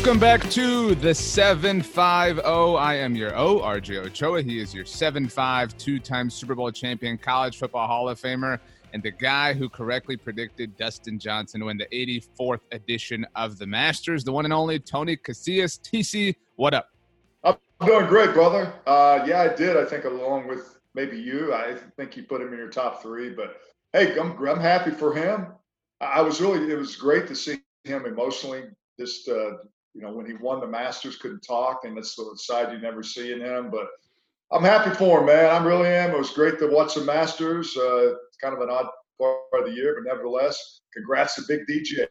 [0.00, 2.00] Welcome back to the 750.
[2.00, 4.40] I am your O, RJ Ochoa.
[4.40, 8.58] He is your 7'5, two time Super Bowl champion, college football Hall of Famer,
[8.94, 14.24] and the guy who correctly predicted Dustin Johnson win the 84th edition of the Masters,
[14.24, 15.78] the one and only Tony Casillas.
[15.78, 16.88] TC, what up?
[17.44, 18.72] I'm doing great, brother.
[18.86, 19.76] Uh, yeah, I did.
[19.76, 23.34] I think along with maybe you, I think you put him in your top three.
[23.34, 23.60] But
[23.92, 25.48] hey, I'm, I'm happy for him.
[26.00, 28.62] I was really, it was great to see him emotionally
[28.98, 29.52] just uh,
[29.94, 33.02] you know, when he won the Masters, couldn't talk, and that's the side you never
[33.02, 33.70] see in him.
[33.70, 33.88] But
[34.52, 35.50] I'm happy for him, man.
[35.50, 36.10] I really am.
[36.10, 37.76] It was great to watch the Masters.
[37.76, 38.86] Uh, kind of an odd
[39.18, 42.06] part of the year, but nevertheless, congrats to Big DJ.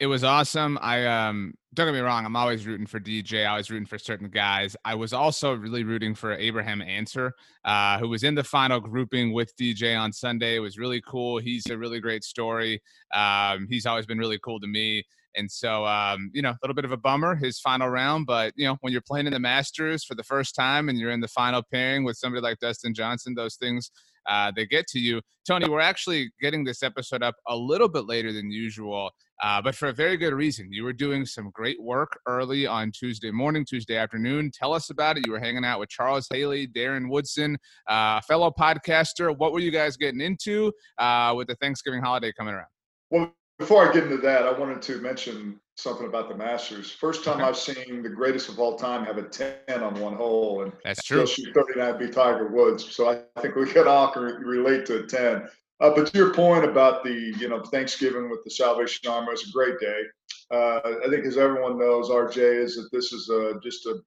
[0.00, 0.78] It was awesome.
[0.82, 3.46] I um don't get me wrong, I'm always rooting for DJ.
[3.46, 4.76] I was rooting for certain guys.
[4.84, 7.32] I was also really rooting for Abraham Ancer,
[7.64, 10.56] uh, who was in the final grouping with DJ on Sunday.
[10.56, 11.38] It was really cool.
[11.38, 12.82] He's a really great story.
[13.14, 15.04] Um, he's always been really cool to me.
[15.34, 18.52] And so, um, you know, a little bit of a bummer his final round, but
[18.56, 21.20] you know, when you're playing in the Masters for the first time and you're in
[21.20, 23.90] the final pairing with somebody like Dustin Johnson, those things
[24.26, 25.20] uh, they get to you.
[25.46, 29.10] Tony, we're actually getting this episode up a little bit later than usual,
[29.42, 30.68] uh, but for a very good reason.
[30.72, 34.50] You were doing some great work early on Tuesday morning, Tuesday afternoon.
[34.54, 35.26] Tell us about it.
[35.26, 39.36] You were hanging out with Charles Haley, Darren Woodson, uh, fellow podcaster.
[39.36, 42.68] What were you guys getting into uh, with the Thanksgiving holiday coming around?
[43.10, 46.90] Well, before I get into that, I wanted to mention something about the Masters.
[46.90, 47.44] First time okay.
[47.44, 51.02] I've seen the greatest of all time have a 10 on one hole, and that's
[51.04, 51.24] true.
[51.24, 52.84] Shoot 39 be Tiger Woods.
[52.84, 55.48] So I think we can all relate to a 10.
[55.80, 59.48] Uh, but to your point about the you know Thanksgiving with the Salvation Army was
[59.48, 60.02] a great day.
[60.50, 64.00] Uh, I think as everyone knows, RJ is that this is a, just a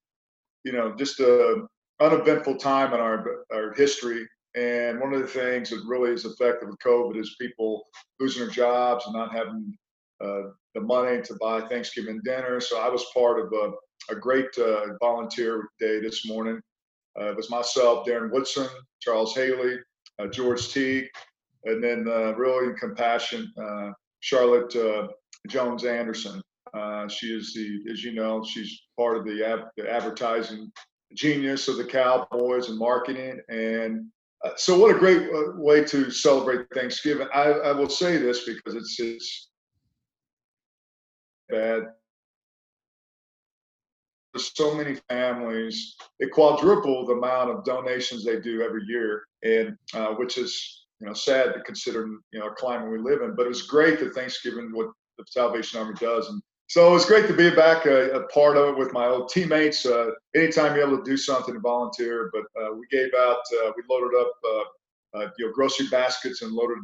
[0.66, 1.66] you know just a
[2.02, 6.70] uneventful time in our our history and one of the things that really is effective
[6.70, 7.86] with COVID is people
[8.20, 9.78] losing their jobs and not having
[10.24, 12.62] uh, the money to buy Thanksgiving dinner.
[12.62, 16.62] So I was part of a, a great uh, volunteer day this morning.
[17.20, 18.68] Uh, it was myself, Darren Woodson,
[19.02, 19.78] Charles Haley,
[20.20, 21.08] uh, George Teague,
[21.66, 23.92] and then uh, really in compassion, uh,
[24.22, 24.74] Charlotte
[25.50, 26.42] Jones Anderson.
[27.10, 30.72] she is the, as you know, she's part of the, the advertising
[31.14, 33.40] genius of the Cowboys and marketing.
[33.50, 34.08] And
[34.56, 37.28] so what a great uh, way to celebrate Thanksgiving.
[37.34, 39.50] I, I will say this because it's it's
[41.50, 41.84] bad.
[44.34, 45.96] There's so many families.
[46.20, 51.08] They quadruple the amount of donations they do every year, and uh, which is you
[51.08, 53.36] know sad to consider you know a climate we live in.
[53.36, 57.34] But it's great that Thanksgiving what the Salvation Army does, and so it's great to
[57.34, 59.86] be back a, a, part of it with my old teammates.
[59.86, 63.72] Uh, anytime you're able to do something to volunteer, but uh, we gave out, uh,
[63.78, 66.80] we loaded up, uh, uh, you know, grocery baskets and loaded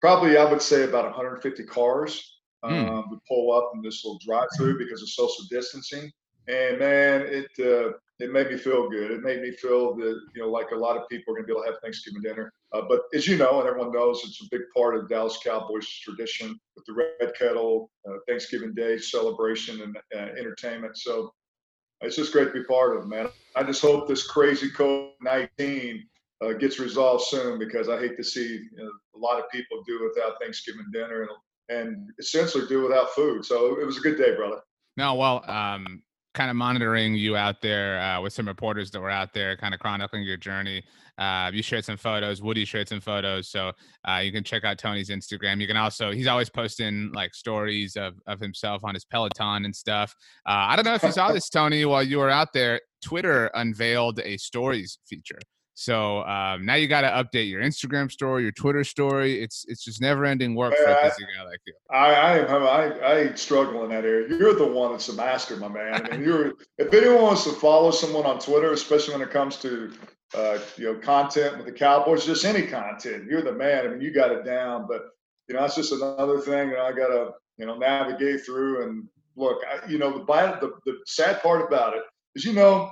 [0.00, 2.36] probably I would say about 150 cars.
[2.64, 2.74] Hmm.
[2.74, 3.10] Um, mm.
[3.10, 6.10] We pull up in this little drive-through because of social distancing,
[6.48, 9.10] and man, it uh, it made me feel good.
[9.10, 11.46] It made me feel that you know, like a lot of people are going to
[11.46, 12.52] be able to have Thanksgiving dinner.
[12.72, 15.88] Uh, but as you know, and everyone knows, it's a big part of Dallas Cowboys
[15.88, 20.96] tradition with the Red Kettle uh, Thanksgiving Day celebration and uh, entertainment.
[20.98, 21.32] So
[22.00, 23.28] it's just great to be part of, man.
[23.54, 26.04] I just hope this crazy COVID nineteen
[26.40, 29.82] uh, gets resolved soon because I hate to see you know, a lot of people
[29.86, 31.30] do without Thanksgiving dinner and
[31.70, 33.44] and essentially do without food.
[33.44, 34.60] So it was a good day, brother.
[34.96, 36.02] No, well, um,
[36.34, 39.74] kind of monitoring you out there uh, with some reporters that were out there, kind
[39.74, 40.82] of chronicling your journey.
[41.18, 42.42] Uh, you shared some photos.
[42.42, 43.72] Woody shared some photos, so
[44.08, 45.60] uh, you can check out Tony's Instagram.
[45.60, 49.74] You can also he's always posting like stories of of himself on his Peloton and
[49.74, 50.14] stuff.
[50.46, 52.80] Uh, I don't know if you saw this, Tony, while you were out there.
[53.00, 55.38] Twitter unveiled a stories feature.
[55.80, 59.40] So um, now you got to update your Instagram story, your Twitter story.
[59.40, 61.72] It's it's just never ending work for a busy guy like you.
[61.88, 64.26] I I, I I struggle in that area.
[64.28, 65.94] You're the one that's a master, my man.
[65.94, 69.56] I mean, you're if anyone wants to follow someone on Twitter, especially when it comes
[69.58, 69.92] to
[70.34, 73.26] uh, you know, content with the Cowboys, just any content.
[73.30, 73.86] You're the man.
[73.86, 74.88] I mean, you got it down.
[74.88, 75.02] But
[75.46, 78.82] you know, that's just another thing that I got to you know navigate through.
[78.82, 82.02] And look, I, you know, the, the the sad part about it
[82.34, 82.90] is, you know,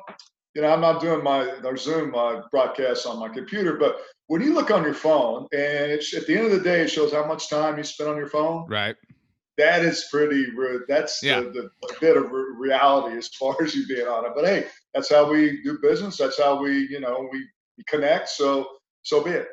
[0.56, 3.98] you know, I'm not doing my our Zoom uh, broadcast on my computer, but
[4.28, 6.88] when you look on your phone and it's at the end of the day, it
[6.88, 8.66] shows how much time you spent on your phone.
[8.66, 8.96] Right.
[9.58, 10.50] That is pretty.
[10.52, 10.84] Rude.
[10.88, 11.40] That's yeah.
[11.40, 14.32] the, the bit of reality as far as you being on it.
[14.34, 16.16] But hey, that's how we do business.
[16.16, 17.46] That's how we, you know, we
[17.86, 18.30] connect.
[18.30, 18.66] So,
[19.02, 19.48] so be it.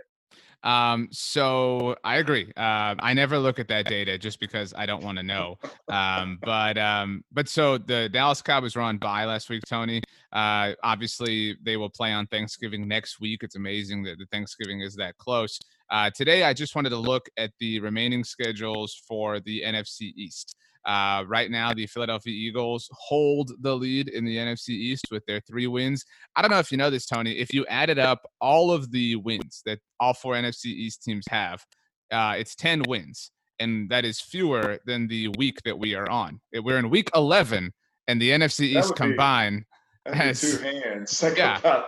[0.64, 2.52] Um, so I agree.
[2.56, 5.58] Uh, I never look at that data just because I don't want to know.
[5.90, 10.02] Um, but um, but so the Dallas Cowboys were on bye last week, Tony.
[10.32, 13.44] Uh, obviously they will play on Thanksgiving next week.
[13.44, 15.60] It's amazing that the Thanksgiving is that close.
[15.90, 20.56] Uh, today, I just wanted to look at the remaining schedules for the NFC East.
[20.86, 25.40] Uh, right now, the Philadelphia Eagles hold the lead in the NFC East with their
[25.42, 26.04] three wins.
[26.36, 27.38] I don't know if you know this, Tony.
[27.38, 31.64] If you added up all of the wins that all four NFC East teams have,
[32.12, 33.32] uh, it's 10 wins.
[33.60, 36.42] And that is fewer than the week that we are on.
[36.54, 37.72] We're in week 11,
[38.08, 39.64] and the NFC East combined
[40.06, 41.24] has two hands.
[41.38, 41.88] Yeah.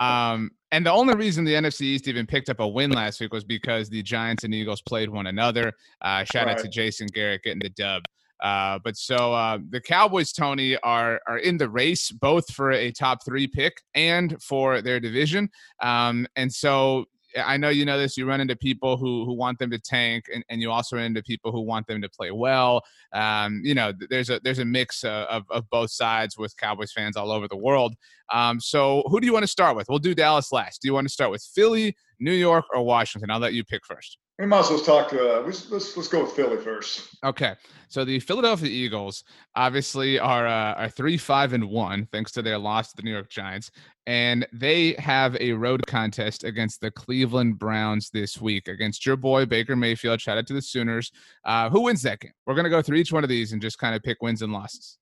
[0.32, 3.32] um, and the only reason the NFC East even picked up a win last week
[3.32, 5.72] was because the Giants and Eagles played one another.
[6.02, 6.58] Uh, shout right.
[6.58, 8.02] out to Jason Garrett getting the dub.
[8.42, 12.92] Uh, but so uh, the Cowboys, Tony, are are in the race both for a
[12.92, 15.48] top three pick and for their division.
[15.80, 17.06] Um, and so
[17.44, 18.16] I know you know this.
[18.16, 21.06] You run into people who who want them to tank, and, and you also run
[21.06, 22.82] into people who want them to play well.
[23.12, 26.92] Um, you know, there's a there's a mix of, of, of both sides with Cowboys
[26.92, 27.94] fans all over the world.
[28.32, 29.88] Um, so who do you want to start with?
[29.88, 30.82] We'll do Dallas last.
[30.82, 33.30] Do you want to start with Philly, New York, or Washington?
[33.30, 34.18] I'll let you pick first.
[34.38, 35.14] We might as well talk.
[35.14, 37.16] Uh, let's, let's let's go with Philly first.
[37.24, 37.54] Okay,
[37.88, 39.24] so the Philadelphia Eagles
[39.54, 43.12] obviously are uh, are three five and one thanks to their loss to the New
[43.12, 43.70] York Giants,
[44.06, 49.46] and they have a road contest against the Cleveland Browns this week against your boy
[49.46, 50.20] Baker Mayfield.
[50.20, 51.12] Shout out to the Sooners.
[51.42, 52.32] Uh, who wins that game?
[52.46, 54.52] We're gonna go through each one of these and just kind of pick wins and
[54.52, 54.98] losses.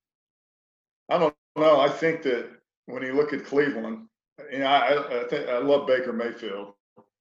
[1.11, 1.81] I don't know.
[1.81, 2.51] I think that
[2.87, 4.07] when you look at Cleveland,
[4.53, 6.75] you know, I I, think, I love Baker Mayfield.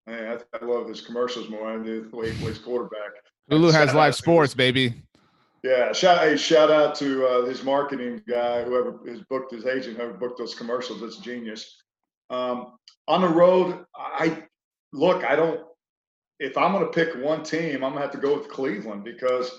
[0.07, 1.71] Man, I, I, love his commercials more.
[1.71, 3.11] I do the way he plays quarterback.
[3.49, 5.01] Hulu has live sports, baby.
[5.63, 9.95] Yeah, shout hey, shout out to uh, his marketing guy, whoever has booked his agent,
[9.95, 10.99] whoever booked those commercials.
[10.99, 11.81] That's genius.
[12.29, 12.73] Um,
[13.07, 14.43] on the road, I
[14.91, 15.23] look.
[15.23, 15.61] I don't.
[16.39, 19.05] If I'm going to pick one team, I'm going to have to go with Cleveland
[19.05, 19.49] because,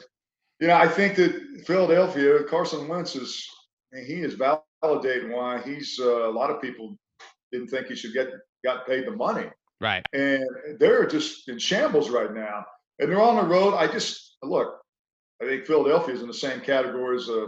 [0.61, 3.49] you know, I think that Philadelphia, Carson Wentz is
[4.07, 6.99] he is validating why he's uh, a lot of people
[7.51, 8.29] didn't think he should get
[8.63, 9.47] got paid the money.
[9.81, 10.05] Right.
[10.13, 10.45] And
[10.79, 12.65] they're just in shambles right now.
[12.99, 13.75] And they're on the road.
[13.75, 14.81] I just look,
[15.43, 17.47] I think Philadelphia is in the same category as, uh,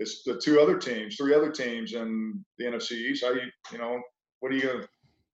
[0.00, 3.24] as the two other teams, three other teams in the NFC East.
[3.24, 3.42] How you,
[3.72, 4.00] you know,
[4.40, 4.88] what are you going to,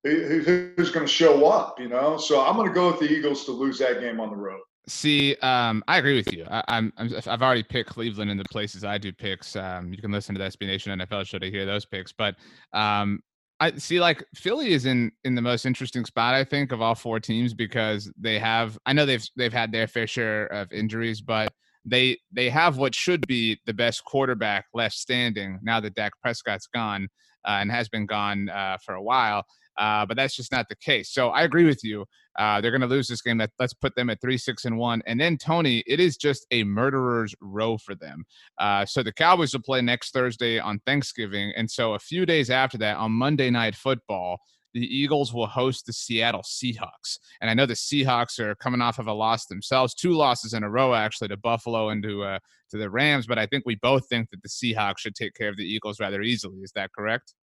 [0.05, 2.19] who, who's going to show up, you know?
[2.19, 4.61] So I'm going to go with the Eagles to lose that game on the road.
[4.87, 6.45] See, um, I agree with you.
[6.51, 9.57] I, am i have already picked Cleveland in the places I do picks.
[9.57, 12.13] Um, you can listen to the SB Nation NFL show to hear those picks.
[12.13, 12.37] But
[12.75, 13.21] um,
[13.61, 16.95] I see like Philly is in in the most interesting spot I think of all
[16.95, 21.21] four teams because they have I know they've they've had their fair share of injuries
[21.21, 21.53] but
[21.85, 26.67] they they have what should be the best quarterback left standing now that Dak Prescott's
[26.67, 27.09] gone
[27.47, 29.45] uh, and has been gone uh, for a while
[29.79, 31.13] uh, but that's just not the case.
[31.13, 32.05] So I agree with you.
[32.39, 33.39] Uh, they're going to lose this game.
[33.39, 35.03] That let's put them at three, six, and one.
[35.07, 38.25] And then Tony, it is just a murderer's row for them.
[38.59, 42.51] Uh, so the Cowboys will play next Thursday on Thanksgiving, and so a few days
[42.51, 44.39] after that, on Monday Night Football,
[44.75, 47.19] the Eagles will host the Seattle Seahawks.
[47.41, 50.65] And I know the Seahawks are coming off of a loss themselves, two losses in
[50.65, 52.39] a row actually to Buffalo and to uh,
[52.71, 53.27] to the Rams.
[53.27, 56.01] But I think we both think that the Seahawks should take care of the Eagles
[56.01, 56.59] rather easily.
[56.59, 57.35] Is that correct?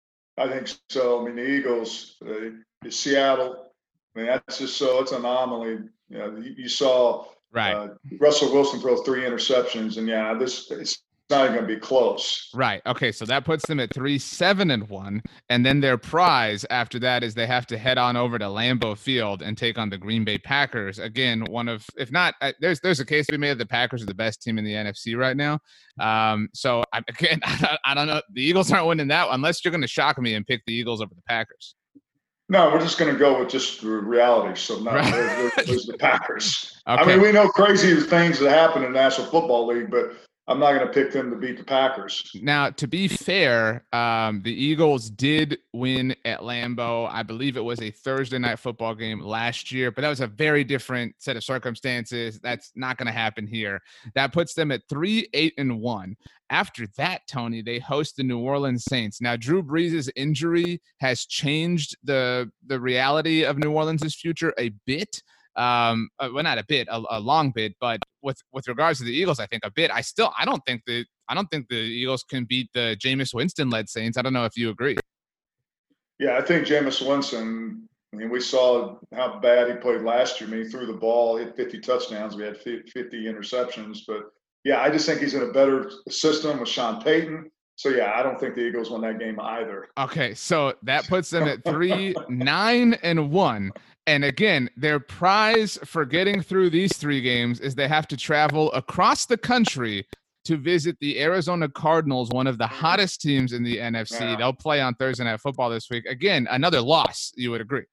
[0.41, 1.21] I think so.
[1.21, 3.73] I mean, the Eagles, uh, Seattle.
[4.15, 5.81] I mean, that's just so it's an anomaly.
[6.09, 7.75] You know, you, you saw right.
[7.75, 11.81] Uh, Russell Wilson throw three interceptions, and yeah, this it's not even going to be
[11.81, 12.51] close.
[12.53, 12.83] Right.
[12.87, 13.13] Okay.
[13.13, 15.23] So that puts them at three, seven, and one.
[15.49, 18.97] And then their prize after that is they have to head on over to Lambeau
[18.97, 20.99] Field and take on the Green Bay Packers.
[20.99, 23.67] Again, one of, if not, uh, there's there's a case to be made that the
[23.67, 25.59] Packers are the best team in the NFC right now.
[25.99, 28.21] Um, so I, again, I don't know.
[28.33, 31.01] The Eagles aren't winning that unless you're going to shock me and pick the Eagles
[31.01, 31.75] over the Packers.
[32.51, 34.61] No, we're just going to go with just reality.
[34.61, 36.83] So no, there's, there's the Packers.
[36.89, 37.01] Okay.
[37.03, 40.17] I mean, we know crazy things that happen in the National Football League, but
[40.51, 42.29] I'm not going to pick them to beat the Packers.
[42.43, 47.09] Now, to be fair, um, the Eagles did win at Lambeau.
[47.09, 50.27] I believe it was a Thursday night football game last year, but that was a
[50.27, 52.41] very different set of circumstances.
[52.41, 53.81] That's not going to happen here.
[54.17, 56.17] That puts them at three, eight, and one.
[56.51, 59.21] After that, Tony, they host the New Orleans Saints.
[59.21, 65.23] Now, Drew Brees' injury has changed the the reality of New Orleans' future a bit
[65.57, 69.05] um uh, well not a bit a, a, long bit but with with regards to
[69.05, 69.91] the eagles i think a bit.
[69.91, 73.35] I still i don't think the i don't think the eagles can beat the Jameis
[73.35, 74.19] winston led saints.
[74.19, 74.97] I don't know if you agree.
[76.19, 80.49] Yeah i think Jameis winston i mean we saw how bad he played last year.
[80.49, 84.31] I mean he threw the ball hit 50 touchdowns we had 50 interceptions but
[84.65, 87.51] yeah i just think he's in a better system with sean payton.
[87.81, 89.89] So yeah, I don't think the Eagles won that game either.
[89.97, 93.73] Okay, so that puts them at three, nine, and one.
[94.11, 98.73] And again, their prize for getting through these three games is they have to travel
[98.73, 100.05] across the country
[100.47, 104.23] to visit the Arizona Cardinals, one of the hottest teams in the NFC.
[104.23, 104.35] Yeah.
[104.35, 106.07] They'll play on Thursday Night Football this week.
[106.07, 107.85] Again, another loss, you would agree.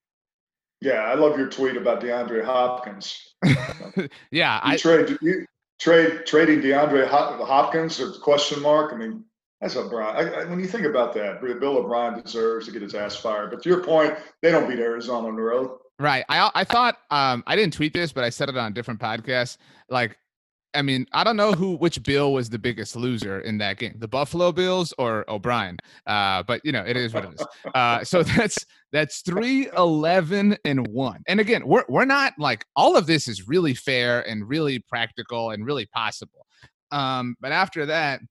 [0.81, 3.35] Yeah, I love your tweet about DeAndre Hopkins.
[4.31, 5.45] yeah, you I trade you
[5.79, 8.91] trade trading DeAndre Hopkins a question mark.
[8.91, 9.23] I mean,
[9.61, 10.15] that's a Brian.
[10.15, 13.51] I, I, when you think about that, Bill O'Brien deserves to get his ass fired.
[13.51, 15.77] But to your point, they don't beat Arizona on the road.
[15.99, 16.23] Right.
[16.29, 18.99] I I thought um I didn't tweet this, but I said it on a different
[18.99, 19.57] podcast.
[19.89, 20.17] Like,
[20.75, 23.95] I mean, I don't know who which Bill was the biggest loser in that game,
[23.97, 25.77] the Buffalo Bills or O'Brien.
[26.05, 27.47] Uh, but you know, it is what it is.
[27.73, 31.23] Uh, so that's that's three eleven and one.
[31.27, 35.49] And again, we're we're not like all of this is really fair and really practical
[35.49, 36.45] and really possible.
[36.91, 38.21] Um, but after that,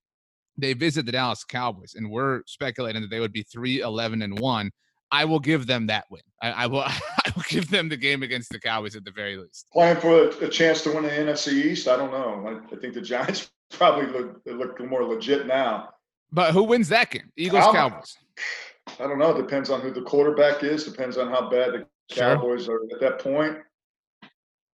[0.56, 4.38] they visit the Dallas Cowboys, and we're speculating that they would be three eleven and
[4.38, 4.70] one.
[5.10, 6.22] I will give them that win.
[6.42, 6.80] I, I, will.
[6.80, 9.66] I will give them the game against the Cowboys at the very least.
[9.72, 11.88] Playing for a, a chance to win the NFC East.
[11.88, 12.44] I don't know.
[12.46, 15.90] I, I think the Giants probably look look more legit now.
[16.32, 17.30] But who wins that game?
[17.36, 18.16] Eagles I'm, Cowboys.
[19.00, 19.30] I don't know.
[19.30, 20.84] It depends on who the quarterback is.
[20.84, 22.76] Depends on how bad the Cowboys sure.
[22.76, 23.58] are at that point.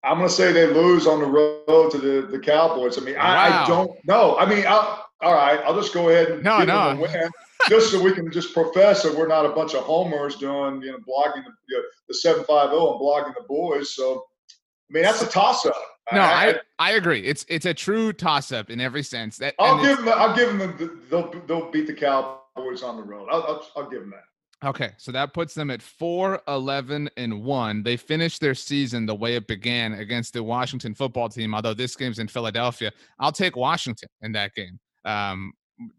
[0.04, 2.98] I'm going to say they lose on the road to the, the Cowboys.
[2.98, 3.22] I mean, wow.
[3.22, 4.36] I, I, don't know.
[4.36, 6.88] I mean, I'll, all right, I'll just go ahead and no, give no.
[6.88, 7.30] them a win
[7.68, 10.92] just so we can just profess that we're not a bunch of homers doing, you
[10.92, 13.94] know, blogging the, you know, the 750 and blogging the boys.
[13.94, 15.76] So, I mean, that's a toss up.
[16.12, 17.24] No, I, I, I agree.
[17.24, 19.38] It's it's a true toss up in every sense.
[19.38, 20.08] That I'll give them.
[20.08, 20.76] I'll give them.
[20.76, 23.28] The, they'll they'll beat the Cowboys on the road.
[23.30, 24.24] I'll, I'll, I'll give them that.
[24.64, 27.82] Okay, so that puts them at 4 11 and 1.
[27.82, 31.96] They finished their season the way it began against the Washington football team, although this
[31.96, 32.92] game's in Philadelphia.
[33.18, 34.78] I'll take Washington in that game.
[35.04, 35.52] Um,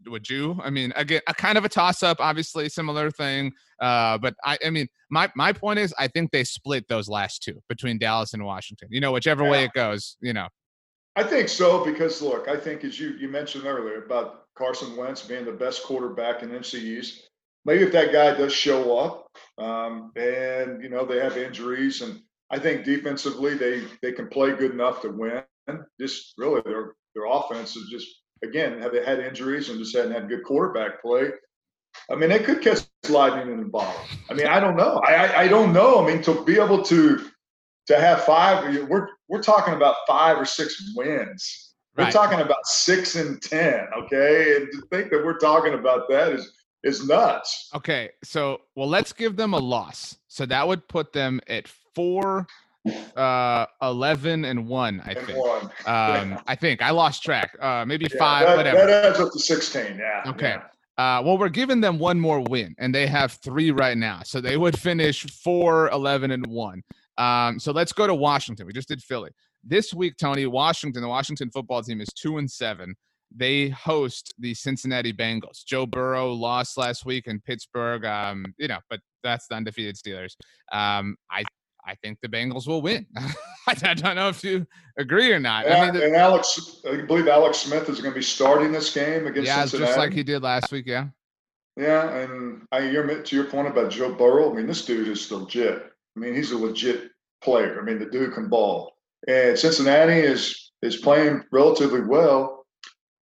[0.08, 0.60] would you?
[0.64, 3.52] I mean, again, a kind of a toss up, obviously, similar thing.
[3.80, 7.44] Uh, but I, I mean, my my point is, I think they split those last
[7.44, 8.88] two between Dallas and Washington.
[8.92, 9.52] You know, whichever yeah.
[9.52, 10.48] way it goes, you know.
[11.16, 15.24] I think so because look, I think as you you mentioned earlier about Carson Wentz
[15.24, 17.20] being the best quarterback in NCEs.
[17.66, 22.20] Maybe if that guy does show up, um, and you know they have injuries, and
[22.50, 25.44] I think defensively they they can play good enough to win.
[26.00, 30.12] Just really their their offense is just again, have they had injuries and just hadn't
[30.12, 31.32] had good quarterback play?
[32.12, 34.02] I mean, they could catch lightning in the bottle.
[34.30, 35.02] I mean, I don't know.
[35.08, 36.04] I, I, I don't know.
[36.04, 37.30] I mean, to be able to
[37.88, 41.74] to have five, we're we're talking about five or six wins.
[41.96, 43.86] We're talking about six and ten.
[43.98, 46.52] Okay, and to think that we're talking about that is
[46.84, 47.70] is nuts.
[47.76, 50.18] Okay, so well, let's give them a loss.
[50.28, 52.48] So that would put them at four
[53.16, 55.64] uh 11 and 1 i and think one.
[55.86, 59.32] um i think i lost track uh maybe yeah, five that, whatever that adds up
[59.32, 60.58] to 16 yeah okay
[60.98, 61.18] yeah.
[61.18, 64.42] uh well we're giving them one more win and they have three right now so
[64.42, 66.82] they would finish 4 11 and 1
[67.18, 69.32] um so let's go to washington we just did philly
[69.64, 72.94] this week tony washington the washington football team is 2 and 7
[73.36, 75.66] they host the Cincinnati Bengals.
[75.66, 78.06] Joe Burrow lost last week in Pittsburgh.
[78.06, 80.36] Um, you know, but that's the undefeated Steelers.
[80.72, 81.44] Um, I
[81.86, 83.06] I think the Bengals will win.
[83.68, 84.66] I don't know if you
[84.98, 85.66] agree or not.
[85.66, 88.72] Yeah, I mean, the, and Alex, I believe Alex Smith is going to be starting
[88.72, 89.90] this game against yeah, Cincinnati.
[89.90, 90.86] just like he did last week.
[90.88, 91.08] Yeah.
[91.76, 94.52] Yeah, and I you're to your point about Joe Burrow.
[94.52, 95.84] I mean, this dude is legit.
[96.16, 97.10] I mean, he's a legit
[97.42, 97.80] player.
[97.82, 98.94] I mean, the dude can ball.
[99.28, 102.66] And Cincinnati is is playing relatively well.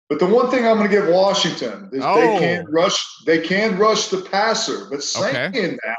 [0.10, 2.20] But the one thing I'm going to give Washington is oh.
[2.20, 3.02] they can't rush.
[3.26, 4.88] They can rush the passer.
[4.90, 5.78] But saying okay.
[5.84, 5.98] that,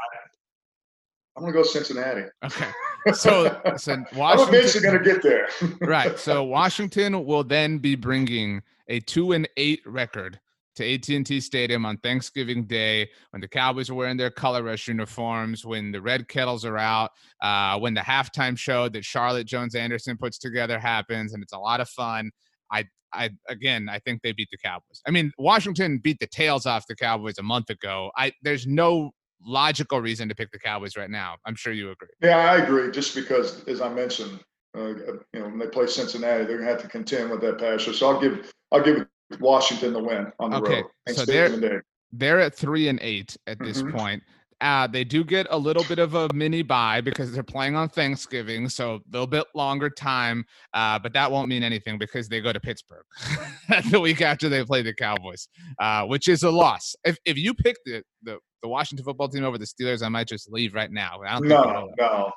[1.35, 2.25] I'm going to go Cincinnati.
[2.43, 2.67] Okay.
[3.13, 5.49] So, so Washington, I'm eventually going to get there.
[5.81, 6.17] right.
[6.19, 10.39] So Washington will then be bringing a two and eight record
[10.75, 15.65] to AT&T Stadium on Thanksgiving Day when the Cowboys are wearing their color rush uniforms,
[15.65, 17.11] when the red kettles are out,
[17.41, 21.59] uh, when the halftime show that Charlotte Jones Anderson puts together happens, and it's a
[21.59, 22.31] lot of fun.
[22.71, 25.01] I I again, I think they beat the Cowboys.
[25.07, 28.11] I mean, Washington beat the tails off the Cowboys a month ago.
[28.17, 29.11] I there's no
[29.45, 31.35] logical reason to pick the Cowboys right now.
[31.45, 32.09] I'm sure you agree.
[32.21, 32.91] Yeah, I agree.
[32.91, 34.39] Just because, as I mentioned,
[34.75, 37.93] uh, you know, when they play Cincinnati, they're gonna have to contend with that passer.
[37.93, 39.05] So I'll give I'll give
[39.39, 40.75] Washington the win on the okay.
[40.75, 40.85] road.
[41.07, 43.97] Okay, so they're they're at three and eight at this mm-hmm.
[43.97, 44.23] point.
[44.63, 47.89] Uh, they do get a little bit of a mini bye because they're playing on
[47.89, 50.45] Thanksgiving, so a little bit longer time.
[50.73, 53.03] Uh, but that won't mean anything because they go to Pittsburgh
[53.91, 56.95] the week after they play the Cowboys, uh, which is a loss.
[57.03, 60.29] If if you pick the, the the Washington football team over the Steelers, I might
[60.29, 61.19] just leave right now.
[61.27, 62.31] I don't no, no.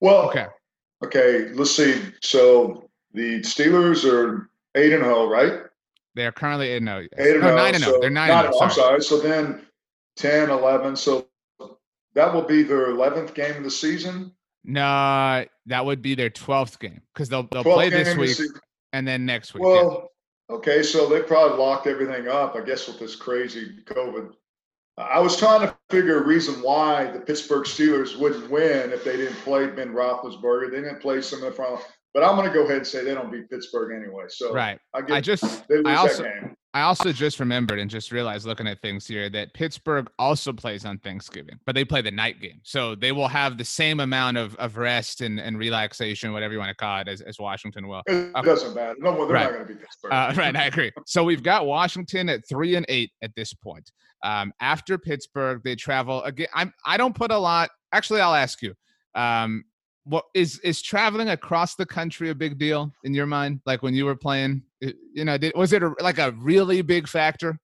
[0.00, 0.46] Well, okay,
[1.04, 1.50] okay.
[1.54, 2.02] Let's see.
[2.22, 5.60] So the Steelers are eight and zero, oh, right?
[6.16, 7.06] They are currently eight and zero.
[7.18, 8.00] Eight and no, nine and zero.
[8.00, 8.30] They're nine.
[8.30, 9.00] nine and I'm sorry.
[9.00, 9.64] So then
[10.16, 10.96] 10, 11.
[10.96, 11.27] So
[12.14, 14.32] that will be their 11th game of the season.
[14.64, 18.36] No, that would be their 12th game because they'll they'll play this week
[18.92, 19.62] and then next week.
[19.62, 20.10] Well,
[20.50, 20.56] yeah.
[20.56, 22.54] okay, so they probably locked everything up.
[22.56, 24.32] I guess with this crazy COVID.
[24.98, 29.16] I was trying to figure a reason why the Pittsburgh Steelers wouldn't win if they
[29.16, 30.72] didn't play Ben Roethlisberger.
[30.72, 31.80] They didn't play some of the front.
[32.14, 34.24] But I'm going to go ahead and say they don't beat Pittsburgh anyway.
[34.28, 34.78] So right.
[34.92, 35.44] I, I just
[35.86, 36.24] I also
[36.74, 40.84] I also just remembered and just realized looking at things here that Pittsburgh also plays
[40.84, 42.60] on Thanksgiving, but they play the night game.
[42.62, 46.58] So they will have the same amount of, of rest and, and relaxation, whatever you
[46.58, 48.02] want to call it, as, as Washington will.
[48.06, 48.96] It uh, doesn't matter.
[48.98, 49.44] No, they're right.
[49.44, 50.12] not going to beat Pittsburgh.
[50.12, 50.92] Uh, right, I agree.
[51.06, 53.90] So we've got Washington at three and eight at this point.
[54.22, 56.48] Um, after Pittsburgh, they travel again.
[56.54, 57.70] I'm I don't put a lot.
[57.92, 58.74] Actually, I'll ask you.
[59.14, 59.64] Um,
[60.08, 63.60] what is is traveling across the country a big deal in your mind?
[63.66, 67.06] Like when you were playing, you know, did, was it a, like a really big
[67.06, 67.58] factor?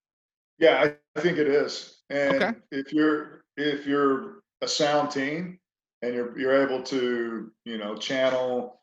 [0.58, 2.02] Yeah, I, think it is.
[2.10, 2.52] And okay.
[2.70, 5.58] if you're if you're a sound team
[6.02, 8.80] and you're you're able to you know channel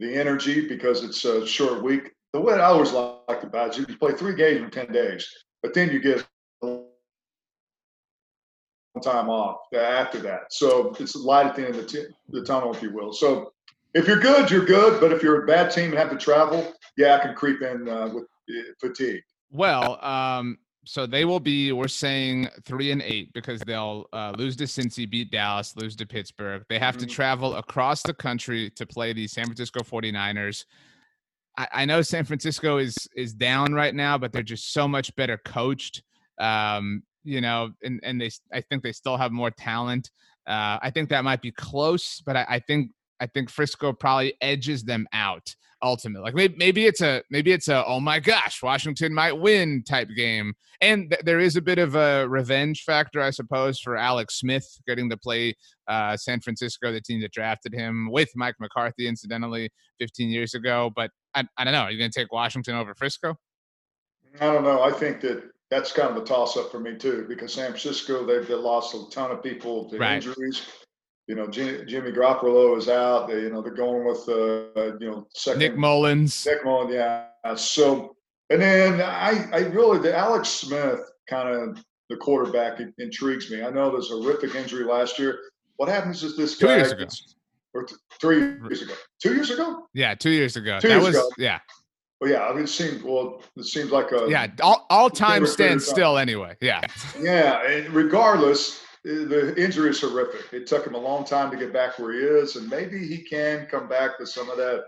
[0.00, 2.10] the energy because it's a short week.
[2.32, 5.26] The way I always liked about it, you play three games in ten days,
[5.62, 6.26] but then you get
[9.00, 10.52] time off after that.
[10.52, 13.12] So it's light at the end of the, t- the tunnel, if you will.
[13.12, 13.52] So
[13.94, 15.00] if you're good, you're good.
[15.00, 17.88] But if you're a bad team and have to travel, yeah, I can creep in
[17.88, 19.22] uh, with uh, fatigue.
[19.50, 24.56] Well, um, so they will be, we're saying three and eight because they'll uh, lose
[24.56, 26.62] to Cincy, beat Dallas, lose to Pittsburgh.
[26.68, 27.06] They have mm-hmm.
[27.06, 30.64] to travel across the country to play the San Francisco 49ers.
[31.56, 35.14] I, I know San Francisco is is down right now, but they're just so much
[35.16, 36.02] better coached.
[36.38, 40.10] Um, you know, and and they I think they still have more talent.
[40.46, 44.34] Uh, I think that might be close, but I, I think I think Frisco probably
[44.40, 46.24] edges them out ultimately.
[46.24, 50.08] Like maybe, maybe it's a maybe it's a oh my gosh, Washington might win type
[50.16, 50.54] game.
[50.80, 54.66] And th- there is a bit of a revenge factor, I suppose, for Alex Smith
[54.86, 55.54] getting to play
[55.86, 60.90] uh, San Francisco, the team that drafted him with Mike McCarthy, incidentally, 15 years ago.
[60.94, 61.82] But I, I don't know.
[61.82, 63.36] Are you going to take Washington over Frisco?
[64.40, 64.82] I don't know.
[64.82, 68.24] I think that that's kind of a toss up for me too, because San Francisco
[68.24, 70.16] they've lost a ton of people to right.
[70.16, 70.62] injuries.
[71.26, 73.28] You know, Jimmy, Jimmy Garoppolo is out.
[73.28, 76.46] They, you know, they're going with uh, you know second Nick Mullens.
[76.46, 77.26] Nick Mullens, yeah.
[77.56, 78.14] So,
[78.50, 83.62] and then I, I really the Alex Smith kind of the quarterback intrigues me.
[83.62, 85.40] I know there's a horrific injury last year.
[85.76, 86.68] What happens is this guy?
[86.68, 87.06] Two years ago.
[87.72, 87.88] Or
[88.20, 88.94] three years ago.
[89.20, 89.88] Two years ago?
[89.94, 90.78] Yeah, two years ago.
[90.78, 91.28] Two that years was ago.
[91.38, 91.58] yeah.
[92.24, 93.42] Well, yeah, I mean, it seems well.
[93.54, 94.46] It seems like a yeah.
[94.62, 96.56] All, all time stands still anyway.
[96.62, 96.80] Yeah.
[97.20, 100.50] Yeah, and regardless, eh, the injury is horrific.
[100.50, 103.18] It took him a long time to get back where he is, and maybe he
[103.18, 104.84] can come back to some of that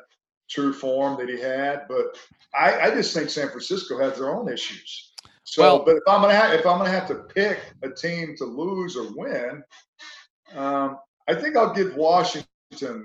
[0.49, 1.83] true form that he had.
[1.91, 2.17] But
[2.59, 5.13] I, I just think San Francisco has their own issues.
[5.45, 8.35] So, well, but if I'm gonna have, if I'm gonna have to pick a team
[8.39, 9.63] to lose or win,
[10.55, 10.97] um,
[11.29, 13.05] I think I'll give Washington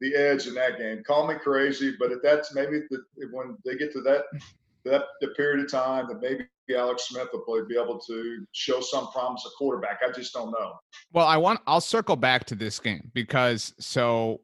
[0.00, 1.02] the edge in that game.
[1.06, 4.24] Call me crazy, but if that's maybe the, when they get to that
[4.84, 9.08] that the period of time that maybe Alex Smith will be able to show some
[9.08, 10.00] promise of quarterback.
[10.06, 10.74] I just don't know.
[11.12, 14.40] Well, I want I'll circle back to this game because so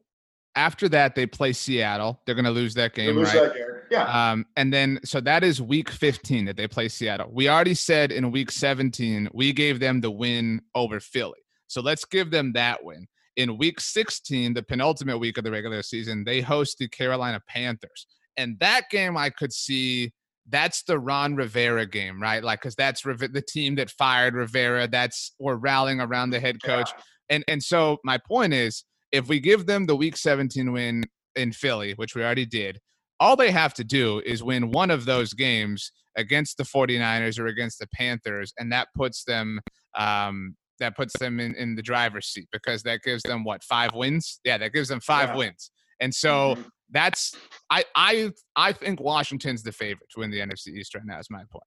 [0.57, 2.21] after that they play Seattle.
[2.25, 3.45] They're going to lose that game, lose right?
[3.45, 3.67] That game.
[3.91, 4.31] Yeah.
[4.31, 7.29] Um, and then so that is week 15 that they play Seattle.
[7.33, 11.39] We already said in week 17 we gave them the win over Philly.
[11.67, 15.83] So let's give them that win in week 16, the penultimate week of the regular
[15.83, 18.07] season, they host the Carolina Panthers.
[18.37, 20.13] And that game I could see
[20.49, 22.43] that's the Ron Rivera game, right?
[22.43, 24.89] Like, because that's the team that fired Rivera.
[24.89, 26.91] That's we're rallying around the head coach.
[26.97, 27.03] Yeah.
[27.31, 31.05] And and so my point is, if we give them the Week 17 win
[31.37, 32.81] in Philly, which we already did,
[33.21, 37.47] all they have to do is win one of those games against the 49ers or
[37.47, 39.61] against the Panthers, and that puts them
[39.97, 43.95] um, that puts them in, in the driver's seat because that gives them what five
[43.95, 44.41] wins?
[44.45, 45.37] Yeah, that gives them five yeah.
[45.37, 45.71] wins.
[46.01, 46.63] And so mm-hmm.
[46.91, 47.37] that's
[47.71, 51.19] I I I think Washington's the favorite to win the NFC East right now.
[51.19, 51.65] Is my point.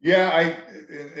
[0.00, 0.42] Yeah, I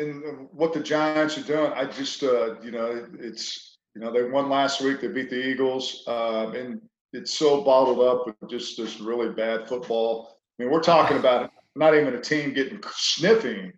[0.00, 4.22] and what the Giants are doing, I just uh, you know it's you know they
[4.22, 5.00] won last week.
[5.00, 6.80] They beat the Eagles, um, and
[7.12, 10.38] it's so bottled up with just this really bad football.
[10.58, 13.72] I mean, we're talking about not even a team getting sniffing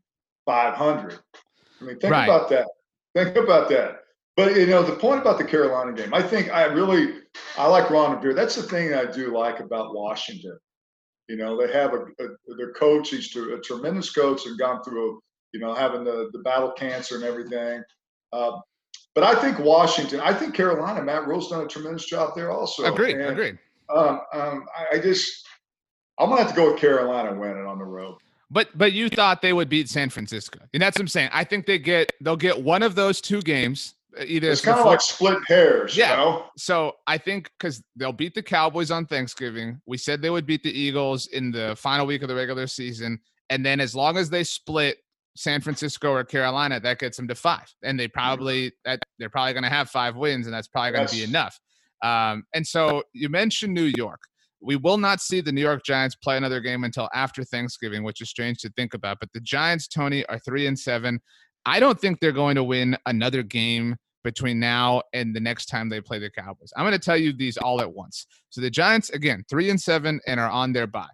[0.47, 1.19] 500.
[1.81, 2.25] I mean, think right.
[2.25, 2.66] about that.
[3.14, 4.01] Think about that.
[4.37, 7.20] But you know, the point about the Carolina game, I think I really
[7.59, 8.35] I like Ron Rivera.
[8.35, 10.59] That's the thing I do like about Washington.
[11.29, 13.11] You know, they have a, a their coach.
[13.11, 15.20] He's a tremendous coach and gone through,
[15.53, 17.83] you know, having the the battle cancer and everything.
[18.33, 18.61] Uh,
[19.14, 20.20] but I think Washington.
[20.20, 21.03] I think Carolina.
[21.03, 22.85] Matt Rhule's done a tremendous job there also.
[22.85, 23.16] Agreed.
[23.16, 23.59] And, agreed.
[23.94, 25.46] Um, um, I, I just
[26.18, 28.16] I'm gonna have to go with Carolina winning on the road.
[28.51, 31.31] But but you thought they would beat San Francisco, and that's what I'm saying.
[31.33, 34.79] I think they get they'll get one of those two games uh, either it's kind
[34.79, 35.97] of like split hairs.
[35.97, 36.11] Yeah.
[36.11, 36.45] You know?
[36.57, 39.81] So I think because they'll beat the Cowboys on Thanksgiving.
[39.87, 43.21] We said they would beat the Eagles in the final week of the regular season,
[43.51, 44.99] and then as long as they split
[45.37, 49.53] San Francisco or Carolina, that gets them to five, and they probably that they're probably
[49.53, 51.59] going to have five wins, and that's probably going to be enough.
[52.03, 54.21] Um, and so you mentioned New York.
[54.61, 58.20] We will not see the New York Giants play another game until after Thanksgiving, which
[58.20, 59.18] is strange to think about.
[59.20, 61.20] But the Giants, Tony, are three and seven.
[61.66, 65.88] I don't think they're going to win another game between now and the next time
[65.88, 66.73] they play the Cowboys.
[66.77, 68.27] I'm going to tell you these all at once.
[68.51, 71.07] So the Giants, again, three and seven and are on their bye.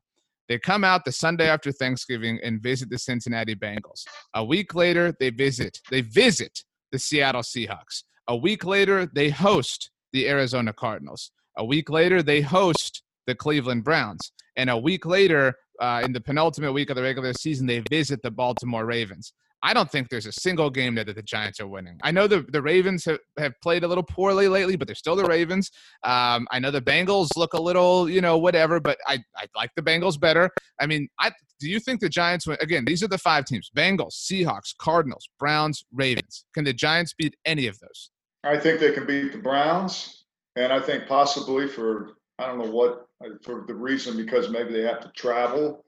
[0.49, 4.05] They come out the Sunday after Thanksgiving and visit the Cincinnati Bengals.
[4.35, 8.05] A week later, they visit they visit the Seattle Seahawks.
[8.29, 11.33] A week later, they host the Arizona Cardinals.
[11.59, 14.33] A week later, they host the Cleveland Browns.
[14.57, 18.23] And a week later, uh, in the penultimate week of the regular season, they visit
[18.23, 19.33] the Baltimore Ravens.
[19.63, 21.99] I don't think there's a single game that the Giants are winning.
[22.03, 25.17] I know the, the Ravens have, have played a little poorly lately, but they're still
[25.17, 25.71] the Ravens.
[26.05, 29.71] Um, I know the Bengals look a little, you know, whatever, but I, I like
[29.75, 30.51] the Bengals better.
[30.81, 32.59] I mean, I do you think the Giants win?
[32.61, 36.45] Again, these are the five teams Bengals, Seahawks, Cardinals, Browns, Ravens.
[36.55, 38.11] Can the Giants beat any of those?
[38.45, 40.25] I think they can beat the Browns.
[40.55, 44.73] And I think possibly for, I don't know what, uh, for the reason because maybe
[44.73, 45.85] they have to travel,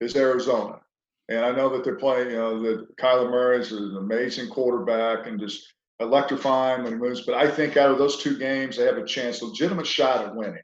[0.00, 0.80] is Arizona.
[1.28, 5.26] And I know that they're playing, you know, that Kyler Murray is an amazing quarterback
[5.26, 7.22] and just electrifying when he moves.
[7.22, 10.36] But I think out of those two games, they have a chance, legitimate shot at
[10.36, 10.62] winning.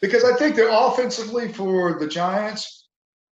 [0.00, 2.88] Because I think they're offensively for the Giants,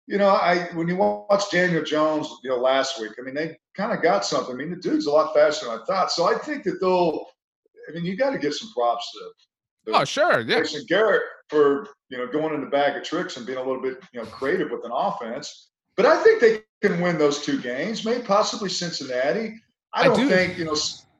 [0.06, 3.56] you know, I when you watch Daniel Jones, you know, last week, I mean, they
[3.76, 4.54] kind of got something.
[4.54, 6.10] I mean, the dude's a lot faster than I thought.
[6.10, 7.26] So I think that they'll
[7.88, 9.30] I mean, you got to give some props to.
[9.94, 10.60] Oh, sure, yeah.
[10.60, 13.82] Jason Garrett for you know going in the bag of tricks and being a little
[13.82, 15.70] bit you know creative with an offense.
[15.96, 19.60] But I think they can win those two games, maybe possibly Cincinnati.
[19.92, 20.28] I don't I do.
[20.28, 20.76] think, you know,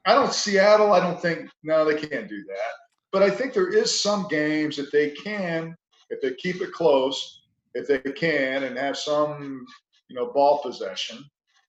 [0.07, 2.72] I don't Seattle, I don't think no, they can't do that.
[3.11, 5.74] But I think there is some games that they can,
[6.11, 7.42] if they keep it close,
[7.74, 9.66] if they can and have some,
[10.09, 11.24] you know, ball possession,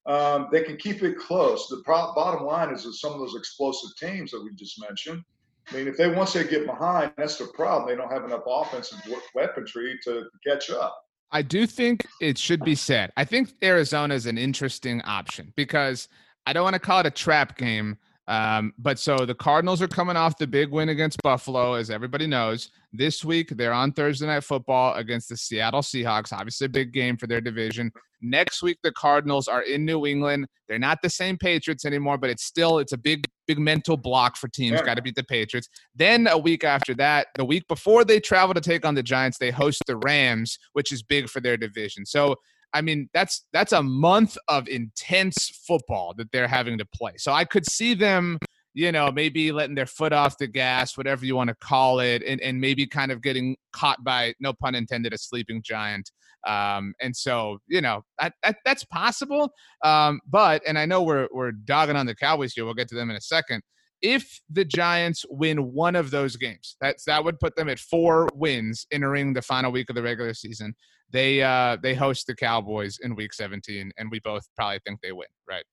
[0.06, 1.68] um, they can keep it close.
[1.68, 5.22] The pro- bottom line is that some of those explosive teams that we just mentioned.
[5.70, 7.88] I mean, if they once they get behind, that's the problem.
[7.88, 9.00] They don't have enough offensive
[9.34, 11.04] weaponry to catch up.
[11.32, 13.12] I do think it should be said.
[13.16, 16.08] I think Arizona is an interesting option because
[16.46, 17.98] I don't want to call it a trap game.
[18.30, 22.28] Um, but so the Cardinals are coming off the big win against Buffalo, as everybody
[22.28, 22.70] knows.
[22.92, 26.32] This week, they're on Thursday Night Football against the Seattle Seahawks.
[26.32, 27.90] Obviously, a big game for their division.
[28.22, 30.46] Next week, the Cardinals are in New England.
[30.68, 34.36] They're not the same Patriots anymore, but it's still it's a big, big mental block
[34.36, 34.80] for teams.
[34.80, 35.68] Got to beat the Patriots.
[35.96, 39.38] Then a week after that, the week before they travel to take on the Giants,
[39.38, 42.06] they host the Rams, which is big for their division.
[42.06, 42.36] So
[42.72, 47.12] I mean, that's that's a month of intense football that they're having to play.
[47.16, 48.38] So I could see them
[48.74, 52.22] you know, maybe letting their foot off the gas, whatever you want to call it,
[52.22, 56.10] and, and maybe kind of getting caught by, no pun intended, a sleeping giant.
[56.46, 59.50] Um, and so, you know, that, that that's possible.
[59.84, 62.64] Um, but, and I know we're, we're dogging on the Cowboys here.
[62.64, 63.62] We'll get to them in a second.
[64.02, 68.30] If the Giants win one of those games, that's that would put them at four
[68.32, 70.74] wins entering the final week of the regular season.
[71.12, 75.12] They uh, they host the Cowboys in Week 17, and we both probably think they
[75.12, 75.64] win, right?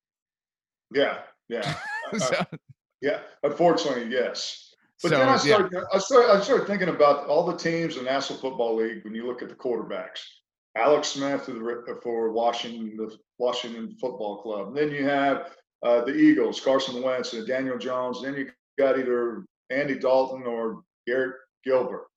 [0.94, 1.20] Yeah,
[1.50, 1.76] yeah.
[2.18, 2.44] so,
[3.02, 4.74] yeah, unfortunately, yes.
[5.04, 5.82] But so, then I started, yeah.
[5.94, 9.14] I started, I started thinking about all the teams in the National Football League when
[9.14, 10.22] you look at the quarterbacks.
[10.76, 11.50] Alex Smith
[12.04, 14.68] for Washington, the Washington Football Club.
[14.70, 15.52] And then you have
[15.84, 18.24] uh, the Eagles, Carson Wentz and Daniel Jones.
[18.24, 22.08] And then you got either Andy Dalton or Garrett Gilbert.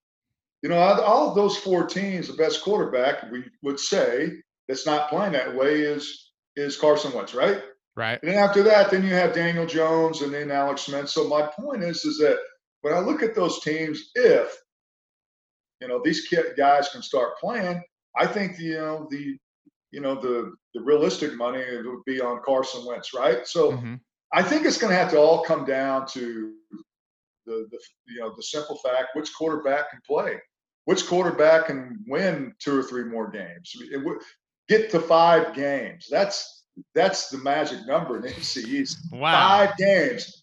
[0.63, 5.09] You know, all of those four teams, the best quarterback we would say that's not
[5.09, 7.63] playing that way is is Carson Wentz, right?
[7.97, 8.19] Right.
[8.23, 11.09] And then after that, then you have Daniel Jones and then Alex Smith.
[11.09, 12.39] So my point is, is that
[12.83, 14.57] when I look at those teams, if
[15.81, 17.83] you know these guys can start playing,
[18.17, 19.37] I think you know the
[19.91, 23.47] you know the the realistic money would be on Carson Wentz, right?
[23.47, 23.95] So mm-hmm.
[24.33, 26.55] I think it's going to have to all come down to
[27.47, 30.41] the, the you know the simple fact which quarterback can play,
[30.91, 34.05] which quarterback can win two or three more games, it,
[34.69, 36.09] get to five games.
[36.11, 36.65] That's
[36.97, 38.99] that's the magic number in the NFC East.
[39.13, 39.31] Wow.
[39.31, 40.43] Five games.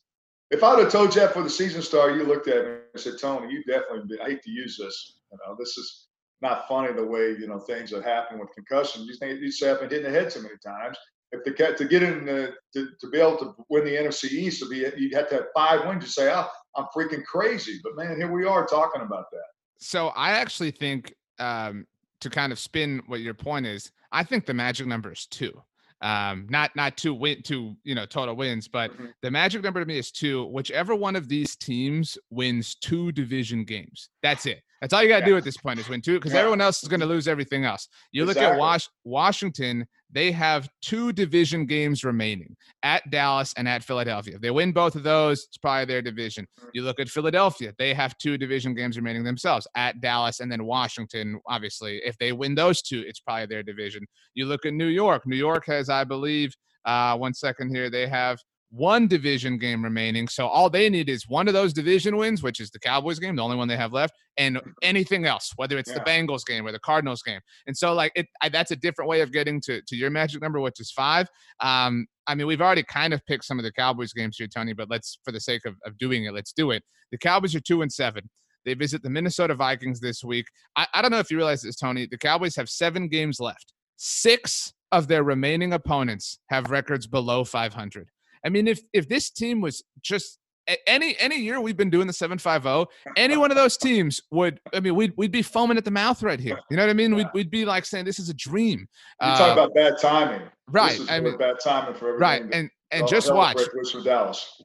[0.49, 3.01] If I'd have told you that for the season start, you looked at me and
[3.03, 5.19] said, Tony, you definitely, I hate to use this.
[5.33, 6.07] You know, this is
[6.41, 9.05] not funny the way, you know, things that happen with concussions.
[9.05, 10.97] You think it used to happen hitting the head so many times.
[11.33, 14.63] If the to get in the, to, to be able to win the NFC East,
[14.63, 16.05] to be you'd have to have five wins.
[16.05, 17.81] You say, oh, I'm freaking crazy.
[17.83, 19.56] But man, here we are talking about that.
[19.79, 21.85] So I actually think um,
[22.21, 25.53] to kind of spin what your point is, I think the magic number is two.
[26.01, 29.07] Um not not two win two you know total wins but mm-hmm.
[29.23, 30.45] the magic number to me is two.
[30.45, 35.19] Whichever one of these teams wins two division games that's it that's all you got
[35.19, 35.31] to yeah.
[35.31, 36.39] do at this point is win two because yeah.
[36.39, 38.43] everyone else is going to lose everything else you exactly.
[38.43, 44.35] look at Was- washington they have two division games remaining at Dallas and at Philadelphia.
[44.35, 46.47] If they win both of those, it's probably their division.
[46.73, 50.65] You look at Philadelphia, they have two division games remaining themselves at Dallas and then
[50.65, 51.39] Washington.
[51.47, 54.05] Obviously, if they win those two, it's probably their division.
[54.33, 55.23] You look at New York.
[55.25, 60.27] New York has, I believe, uh, one second here, they have one division game remaining.
[60.27, 63.35] So all they need is one of those division wins, which is the Cowboys game,
[63.35, 65.99] the only one they have left, and anything else, whether it's yeah.
[65.99, 67.39] the Bengals game or the Cardinals game.
[67.65, 70.41] And so like it, I, that's a different way of getting to to your magic
[70.41, 71.29] number, which is five.
[71.61, 74.73] Um, I mean, we've already kind of picked some of the Cowboys games here, Tony,
[74.73, 76.83] but let's for the sake of, of doing it, let's do it.
[77.11, 78.29] The Cowboys are two and seven.
[78.65, 80.45] They visit the Minnesota Vikings this week.
[80.75, 82.05] I, I don't know if you realize this, Tony.
[82.05, 83.71] The Cowboys have seven games left.
[83.95, 88.09] Six of their remaining opponents have records below 500.
[88.47, 90.39] I mean, if if this team was just
[90.85, 94.79] any any year we've been doing the 750 any one of those teams would i
[94.79, 96.59] mean we'd, we'd be foaming at the mouth right here.
[96.69, 97.15] You know what i mean?
[97.15, 98.79] We'd, we'd be like saying this is a dream.
[98.79, 100.41] You uh, talk about bad timing.
[100.69, 103.59] Right i mean bad timing for everything right and and just watch.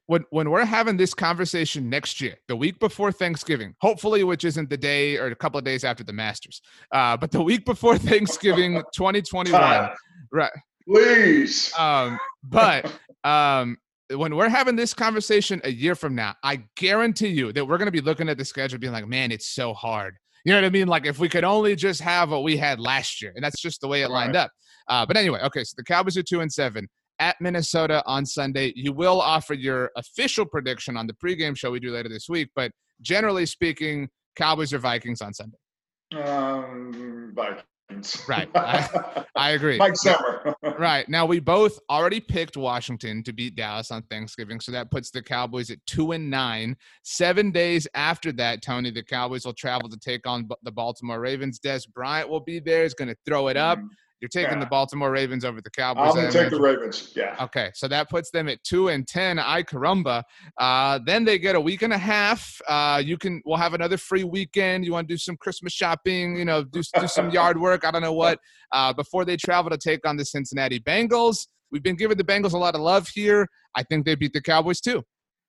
[0.07, 4.71] when when we're having this conversation next year the week before thanksgiving hopefully which isn't
[4.71, 6.61] the day or a couple of days after the masters
[6.93, 9.91] uh, but the week before thanksgiving 2021
[10.33, 10.51] right
[10.89, 11.73] please.
[11.79, 12.93] um but
[13.25, 13.77] um,
[14.11, 17.87] when we're having this conversation a year from now, I guarantee you that we're going
[17.87, 20.17] to be looking at the schedule being like, man, it's so hard.
[20.45, 20.89] You know what I mean?
[20.89, 23.81] Like if we could only just have what we had last year, and that's just
[23.81, 24.43] the way it lined right.
[24.43, 24.51] up.
[24.89, 26.89] Uh, but anyway, okay, so the Cowboys are two and seven
[27.21, 28.73] at Minnesota on Sunday.
[28.75, 32.49] You will offer your official prediction on the pregame show we do later this week,
[32.57, 35.59] but generally speaking, Cowboys or Vikings on Sunday.
[36.17, 37.63] Um, Vikings.
[38.29, 38.49] Right.
[38.55, 39.77] I, I agree.
[39.79, 40.55] Mike Zimmer.
[40.79, 41.09] right.
[41.09, 44.61] Now we both already picked Washington to beat Dallas on Thanksgiving.
[44.61, 46.77] So that puts the Cowboys at two and nine.
[47.03, 51.61] Seven days after that, Tony, the Cowboys will travel to take on the Baltimore Ravens.
[51.61, 52.83] Dez Bryant will be there.
[52.83, 53.79] He's going to throw it up.
[53.79, 53.89] Mm.
[54.23, 54.61] You're taking yeah.
[54.61, 56.11] the Baltimore Ravens over the Cowboys.
[56.11, 57.13] I'm gonna take the Ravens.
[57.17, 57.35] Yeah.
[57.41, 59.41] Okay, so that puts them at two and ten.
[59.41, 60.23] I caramba.
[60.59, 62.57] Uh, then they get a week and a half.
[62.69, 63.43] Uh, you can.
[63.45, 64.85] We'll have another free weekend.
[64.85, 66.37] You want to do some Christmas shopping?
[66.37, 67.85] You know, do do some yard work.
[67.85, 68.39] I don't know what.
[68.71, 71.49] Uh, before they travel to take on the Cincinnati Bengals.
[71.73, 73.49] We've been giving the Bengals a lot of love here.
[73.75, 75.03] I think they beat the Cowboys too.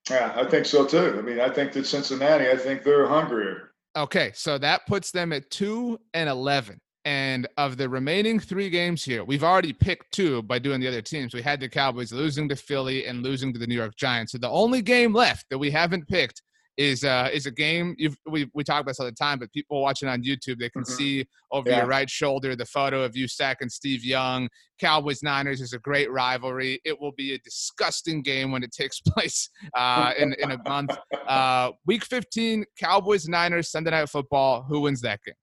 [0.10, 1.16] Yeah, I think so too.
[1.16, 2.50] I mean, I think that Cincinnati.
[2.50, 3.70] I think they're hungrier.
[3.96, 6.80] Okay, so that puts them at two and eleven.
[7.06, 11.02] And of the remaining three games here, we've already picked two by doing the other
[11.02, 11.34] teams.
[11.34, 14.32] We had the Cowboys losing to Philly and losing to the New York Giants.
[14.32, 16.42] So the only game left that we haven't picked
[16.78, 19.52] is uh, is a game you've, we we talk about this all the time, but
[19.52, 20.94] people watching on YouTube they can mm-hmm.
[20.94, 21.80] see over yeah.
[21.80, 23.28] your right shoulder the photo of you
[23.62, 24.50] and Steve Young.
[24.80, 26.82] Cowboys Niners is a great rivalry.
[26.84, 30.96] It will be a disgusting game when it takes place uh, in in a month.
[31.24, 34.64] Uh, week 15, Cowboys Niners Sunday Night Football.
[34.64, 35.36] Who wins that game?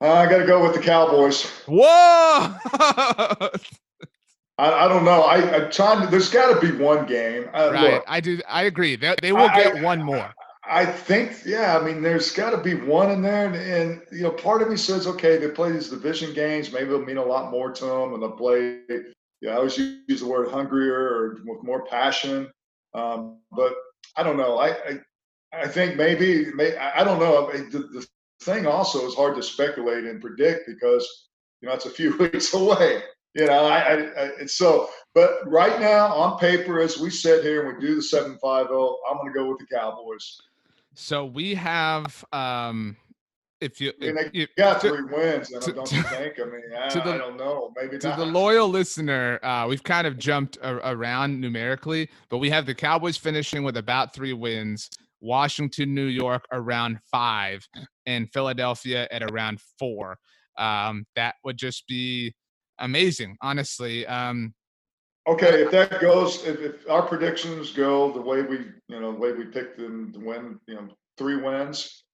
[0.00, 1.46] Uh, I got to go with the Cowboys.
[1.66, 1.82] Whoa!
[1.88, 3.50] I,
[4.58, 5.22] I, don't know.
[5.22, 6.10] I, I'm trying.
[6.10, 7.48] There's got to be one game.
[7.54, 7.94] Uh, right.
[7.94, 8.40] Look, I do.
[8.46, 8.96] I agree.
[8.96, 10.34] They, they will get one more.
[10.64, 11.42] I think.
[11.46, 11.78] Yeah.
[11.78, 14.68] I mean, there's got to be one in there, and, and, you know, part of
[14.68, 16.72] me says, okay, they play these division games.
[16.72, 18.80] Maybe it'll mean a lot more to them, and they'll play.
[19.40, 22.50] Yeah, I always use the word hungrier or with more passion.
[22.92, 23.74] Um, but
[24.16, 24.58] I don't know.
[24.58, 25.00] I, I
[25.52, 27.50] I think maybe, may, I don't know.
[27.50, 28.06] The, the,
[28.40, 31.28] thing also is hard to speculate and predict because
[31.60, 33.02] you know it's a few weeks away.
[33.34, 34.88] You know, I, I, I it's so.
[35.14, 38.68] But right now, on paper, as we sit here and we do the seven five
[38.68, 40.40] zero, I'm going to go with the Cowboys.
[40.94, 42.24] So we have.
[42.32, 42.96] um
[43.60, 46.38] if you, I mean, if, got three to, wins, and to, don't you think?
[46.38, 47.72] I mean, I, the, I, don't know.
[47.74, 48.18] Maybe to not.
[48.18, 52.74] the loyal listener, uh, we've kind of jumped a, around numerically, but we have the
[52.74, 54.90] Cowboys finishing with about three wins.
[55.20, 57.66] Washington, New York around five,
[58.06, 60.18] and Philadelphia at around four.
[60.58, 62.34] Um, that would just be
[62.78, 64.06] amazing, honestly.
[64.06, 64.54] Um,
[65.26, 69.18] okay, if that goes, if, if, our predictions go the way we, you know, the
[69.18, 72.04] way we picked them to win, you know, three wins,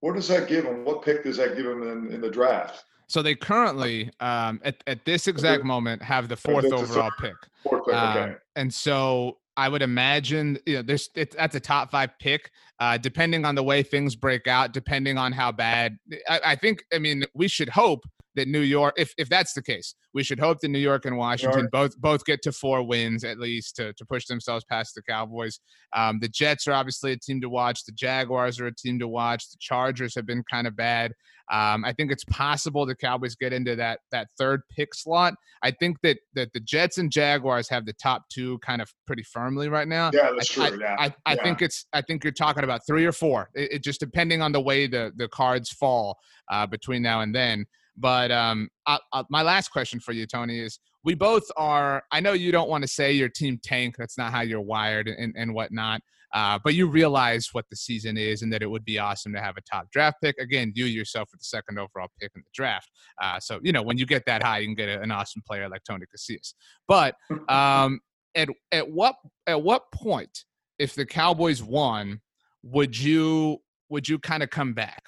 [0.00, 0.84] what does that give them?
[0.84, 2.84] What pick does that give them in, in the draft?
[3.06, 7.34] So they currently, um, at, at this exact moment, have the fourth overall pick.
[7.62, 8.20] Fourth pick, okay.
[8.20, 12.50] Um, and so I would imagine, you know, there's it's that's a top five pick.
[12.80, 15.96] Uh, depending on the way things break out, depending on how bad,
[16.28, 16.84] I, I think.
[16.92, 20.40] I mean, we should hope that New York, if if that's the case, we should
[20.40, 23.92] hope that New York and Washington both both get to four wins at least to
[23.92, 25.60] to push themselves past the Cowboys.
[25.94, 27.84] Um, the Jets are obviously a team to watch.
[27.84, 29.50] The Jaguars are a team to watch.
[29.50, 31.12] The Chargers have been kind of bad.
[31.52, 35.34] Um, I think it's possible the Cowboys get into that that third pick slot.
[35.62, 39.22] I think that that the Jets and Jaguars have the top two kind of pretty
[39.24, 40.10] firmly right now.
[40.12, 40.80] Yeah, that's I, true.
[40.80, 40.96] Yeah.
[40.98, 41.42] I, I, yeah.
[41.42, 43.50] think it's I think you're talking about three or four.
[43.54, 46.18] It, it just depending on the way the the cards fall
[46.50, 47.66] uh, between now and then.
[47.96, 52.02] But um, I, I, my last question for you, Tony, is we both are.
[52.10, 53.96] I know you don't want to say your team tank.
[53.98, 56.00] That's not how you're wired and, and whatnot.
[56.34, 59.40] Uh, but you realize what the season is and that it would be awesome to
[59.40, 60.36] have a top draft pick.
[60.38, 62.90] Again, you yourself with the second overall pick in the draft.
[63.22, 65.42] Uh, so, you know, when you get that high, you can get a, an awesome
[65.46, 66.54] player like Tony Casillas.
[66.88, 67.14] But
[67.48, 68.00] um,
[68.34, 69.14] at, at, what,
[69.46, 70.44] at what point,
[70.78, 72.20] if the Cowboys won,
[72.64, 73.58] would you
[73.90, 75.04] would you kind of come back?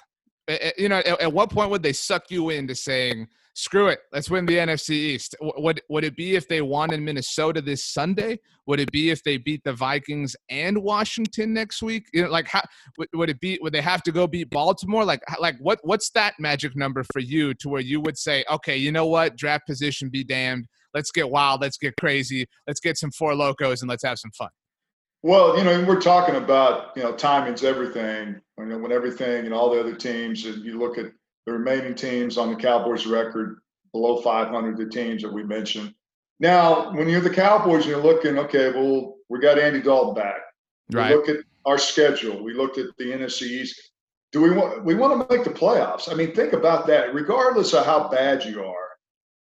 [0.77, 3.27] you know, at, at, what point would they suck you into saying,
[3.57, 5.35] "Screw it, let's win the NFC East"?
[5.41, 8.37] Would would it be if they won in Minnesota this Sunday?
[8.67, 12.05] Would it be if they beat the Vikings and Washington next week?
[12.13, 12.61] You know, like how
[12.99, 13.57] would, would it be?
[13.63, 15.03] Would they have to go beat Baltimore?
[15.03, 18.77] Like like what what's that magic number for you to where you would say, okay,
[18.77, 20.67] you know what, draft position be damned.
[20.93, 21.61] Let's get wild.
[21.61, 22.45] Let's get crazy.
[22.67, 24.49] Let's get some Four Lokos and let's have some fun.
[25.23, 28.39] Well, you know, we're talking about you know timing's everything.
[28.59, 31.07] You know, when everything and all the other teams, and you look at
[31.47, 33.61] the remaining teams on the Cowboys record
[33.93, 35.93] below 500, the teams that we mentioned.
[36.41, 40.41] Now, when you're the Cowboys, and you're looking, okay, well, we got Andy Dalton back.
[40.91, 41.09] Right.
[41.09, 42.43] We look at our schedule.
[42.43, 43.91] We looked at the NFC East.
[44.33, 46.11] Do we want we want to make the playoffs?
[46.11, 47.13] I mean, think about that.
[47.13, 48.89] Regardless of how bad you are,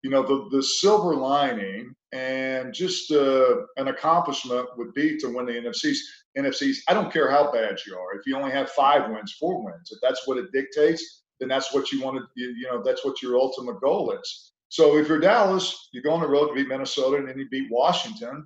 [0.03, 5.47] you know, the the silver lining and just uh, an accomplishment would be to win
[5.47, 5.97] the NFCs.
[6.37, 6.77] NFCs.
[6.87, 8.15] I don't care how bad you are.
[8.17, 11.73] If you only have five wins, four wins, if that's what it dictates, then that's
[11.73, 12.23] what you want to.
[12.35, 14.53] You, know, that's what your ultimate goal is.
[14.69, 17.47] So if you're Dallas, you go on the road to beat Minnesota, and then you
[17.49, 18.45] beat Washington.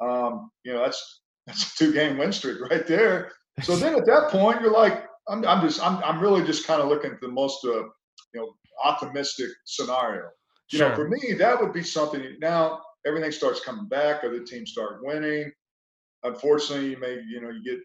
[0.00, 3.32] Um, you know, that's that's a two-game win streak right there.
[3.62, 6.80] So then at that point, you're like, I'm, I'm just, I'm, I'm really just kind
[6.80, 7.90] of looking at the most, uh, you
[8.34, 8.52] know,
[8.84, 10.28] optimistic scenario.
[10.70, 10.88] You sure.
[10.90, 12.22] know, for me, that would be something.
[12.40, 15.50] Now, everything starts coming back, other teams start winning.
[16.22, 17.80] Unfortunately, you may, you know, you get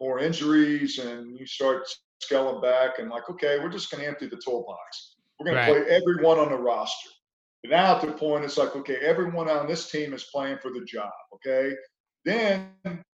[0.00, 1.86] more injuries and you start
[2.24, 5.16] scaling back and like, okay, we're just going to empty the toolbox.
[5.38, 5.66] We're going right.
[5.66, 7.10] to play everyone on the roster.
[7.62, 10.70] But now at the point, it's like, okay, everyone on this team is playing for
[10.70, 11.12] the job.
[11.34, 11.74] Okay,
[12.24, 12.70] then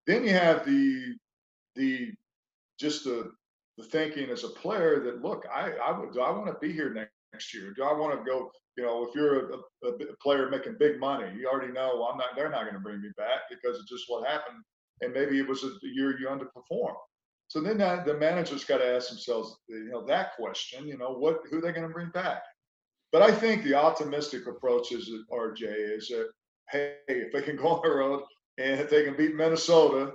[0.07, 1.15] then you have the
[1.75, 2.11] the
[2.79, 3.31] just the
[3.77, 6.71] the thinking as a player that look, I I would do I want to be
[6.71, 7.73] here next next year?
[7.75, 8.49] Do I want to go?
[8.77, 12.17] You know, if you're a, a, a player making big money, you already know I'm
[12.17, 12.29] not.
[12.35, 14.63] They're not going to bring me back because it's just what happened,
[15.01, 16.95] and maybe it was a year you underperformed.
[17.55, 20.87] So then that, the manager's got to ask themselves, you know, that question.
[20.87, 22.43] You know, what who are they going to bring back?
[23.11, 26.29] But I think the optimistic approach is that RJ is that
[26.69, 28.23] hey, if they can go on the road
[28.57, 30.13] and if they can beat Minnesota,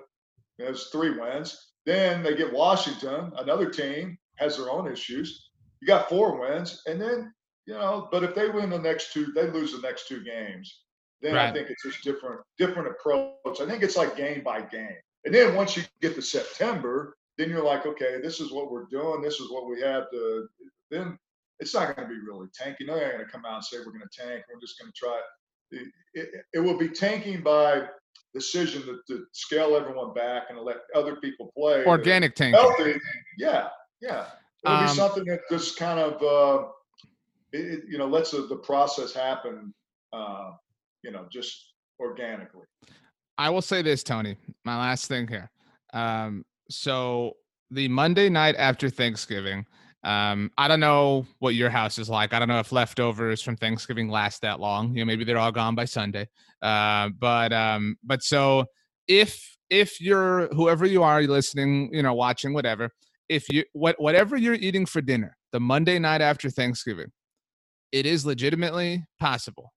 [0.58, 1.72] there's three wins.
[1.86, 5.50] Then they get Washington, another team has their own issues
[5.80, 7.32] you got four wins, and then
[7.66, 8.08] you know.
[8.10, 10.82] But if they win the next two, they lose the next two games.
[11.22, 11.48] Then right.
[11.48, 13.60] I think it's just different, different approach.
[13.60, 14.96] I think it's like game by game.
[15.24, 18.84] And then once you get to September, then you're like, okay, this is what we're
[18.90, 19.22] doing.
[19.22, 20.46] This is what we have to.
[20.90, 21.18] Then
[21.58, 22.86] it's not going to be really tanking.
[22.86, 24.44] They're not going to come out and say we're going to tank.
[24.52, 25.18] We're just going to try.
[25.70, 27.84] It, it, it, will be tanking by
[28.34, 31.84] decision to, to, scale everyone back and let other people play.
[31.86, 32.60] Organic tanking.
[32.60, 33.00] Healthy.
[33.38, 33.68] Yeah,
[34.02, 34.26] yeah.
[34.64, 36.66] It'll um, be something that just kind of, uh,
[37.52, 39.72] it, you know, lets the, the process happen,
[40.12, 40.50] uh,
[41.02, 42.66] you know, just organically.
[43.38, 44.36] I will say this, Tony.
[44.64, 45.50] My last thing here.
[45.94, 47.34] Um, so
[47.70, 49.66] the Monday night after Thanksgiving,
[50.02, 52.32] um, I don't know what your house is like.
[52.32, 54.94] I don't know if leftovers from Thanksgiving last that long.
[54.94, 56.28] You know, maybe they're all gone by Sunday.
[56.62, 58.64] Uh, but um, but so
[59.06, 62.90] if if you're whoever you are, you're listening, you know, watching, whatever
[63.30, 67.12] if you what whatever you're eating for dinner the Monday night after Thanksgiving,
[67.92, 69.72] it is legitimately possible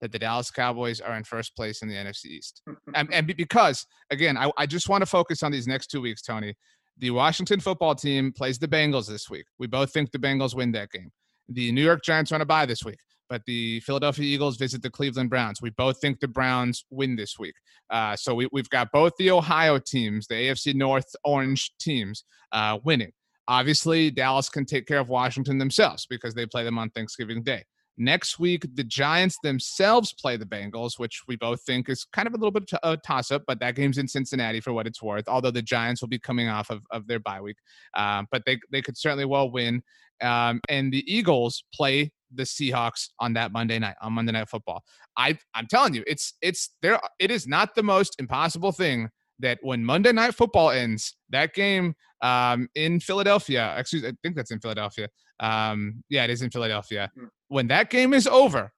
[0.00, 2.62] that the Dallas Cowboys are in first place in the NFC East.
[2.94, 6.22] and, and because, again, I, I just want to focus on these next two weeks,
[6.22, 6.54] Tony.
[6.98, 9.46] The Washington football team plays the Bengals this week.
[9.58, 11.10] We both think the Bengals win that game.
[11.48, 12.98] The New York Giants on a bye this week,
[13.30, 15.62] but the Philadelphia Eagles visit the Cleveland Browns.
[15.62, 17.54] We both think the Browns win this week.
[17.88, 22.78] Uh, so we, we've got both the Ohio teams, the AFC North orange teams, uh,
[22.84, 23.12] winning.
[23.46, 27.64] Obviously, Dallas can take care of Washington themselves because they play them on Thanksgiving Day.
[27.98, 32.34] Next week, the Giants themselves play the Bengals, which we both think is kind of
[32.34, 35.02] a little bit of a toss up, but that game's in Cincinnati for what it's
[35.02, 37.56] worth, although the Giants will be coming off of, of their bye week.
[37.94, 39.82] Um, but they, they could certainly well win.
[40.22, 44.84] Um, and the Eagles play the Seahawks on that Monday night on Monday Night Football.
[45.16, 47.00] I I'm telling you, it's it's there.
[47.18, 49.08] It is not the most impossible thing
[49.40, 54.50] that when Monday Night Football ends, that game um, in Philadelphia, excuse, I think that's
[54.50, 55.08] in Philadelphia.
[55.40, 57.10] Um, yeah, it is in Philadelphia.
[57.18, 58.72] Mm when that game is over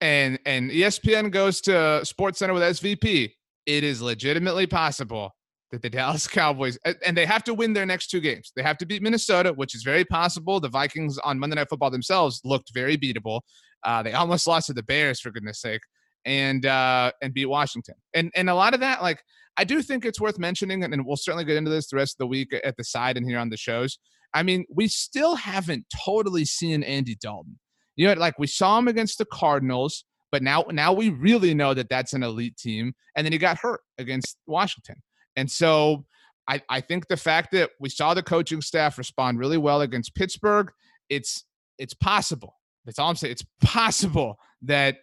[0.00, 3.32] and and ESPN goes to SportsCenter with SVP,
[3.64, 5.32] it is legitimately possible
[5.72, 8.52] that the Dallas Cowboys and they have to win their next two games.
[8.54, 10.60] They have to beat Minnesota, which is very possible.
[10.60, 13.40] The Vikings on Monday Night Football themselves looked very beatable.
[13.82, 15.80] Uh, they almost lost to the Bears for goodness sake,
[16.26, 17.94] and uh, and beat Washington.
[18.12, 19.22] And and a lot of that, like
[19.56, 22.18] I do think it's worth mentioning, and we'll certainly get into this the rest of
[22.18, 23.98] the week at the side and here on the shows.
[24.34, 27.58] I mean, we still haven't totally seen Andy Dalton.
[27.94, 31.72] You know, like we saw him against the Cardinals, but now now we really know
[31.72, 32.92] that that's an elite team.
[33.16, 34.96] And then he got hurt against Washington,
[35.36, 36.04] and so
[36.48, 40.14] I I think the fact that we saw the coaching staff respond really well against
[40.16, 40.70] Pittsburgh,
[41.08, 41.44] it's
[41.78, 42.56] it's possible.
[42.84, 43.32] That's all I'm saying.
[43.32, 44.98] It's possible that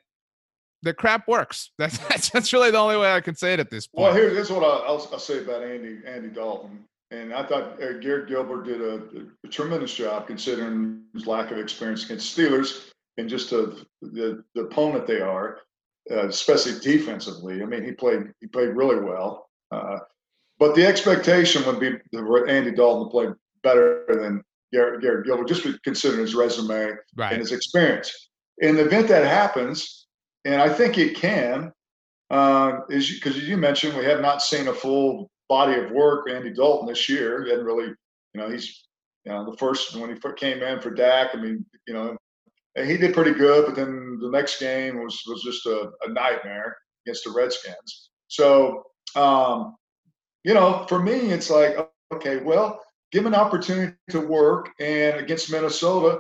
[0.84, 1.72] the crap works.
[1.78, 4.04] That's, that's really the only way I can say it at this point.
[4.04, 6.84] Well, here's what I'll, I'll, say about Andy Andy Dalton.
[7.12, 9.02] And I thought uh, Garrett Gilbert did a,
[9.44, 14.62] a, tremendous job considering his lack of experience against Steelers and just the, the, the
[14.62, 15.60] opponent they are,
[16.10, 17.62] uh, especially defensively.
[17.62, 19.48] I mean, he played he played really well.
[19.72, 20.00] Uh,
[20.60, 23.28] but the expectation would be that Andy Dalton to play
[23.64, 27.32] better than Garrett, Garrett Gilbert, just considering his resume right.
[27.32, 28.30] and his experience.
[28.60, 30.03] In the event that happens,
[30.46, 31.72] and I think it can,
[32.30, 36.30] uh, is because you mentioned we have not seen a full body of work.
[36.30, 38.88] Andy Dalton this year, he hadn't really, you know, he's,
[39.26, 41.30] you know, the first when he came in for Dak.
[41.34, 42.18] I mean, you know,
[42.76, 46.76] he did pretty good, but then the next game was was just a, a nightmare
[47.06, 48.10] against the Redskins.
[48.28, 48.84] So,
[49.16, 49.76] um,
[50.44, 51.78] you know, for me, it's like,
[52.14, 52.82] okay, well,
[53.12, 56.20] give him an opportunity to work, and against Minnesota,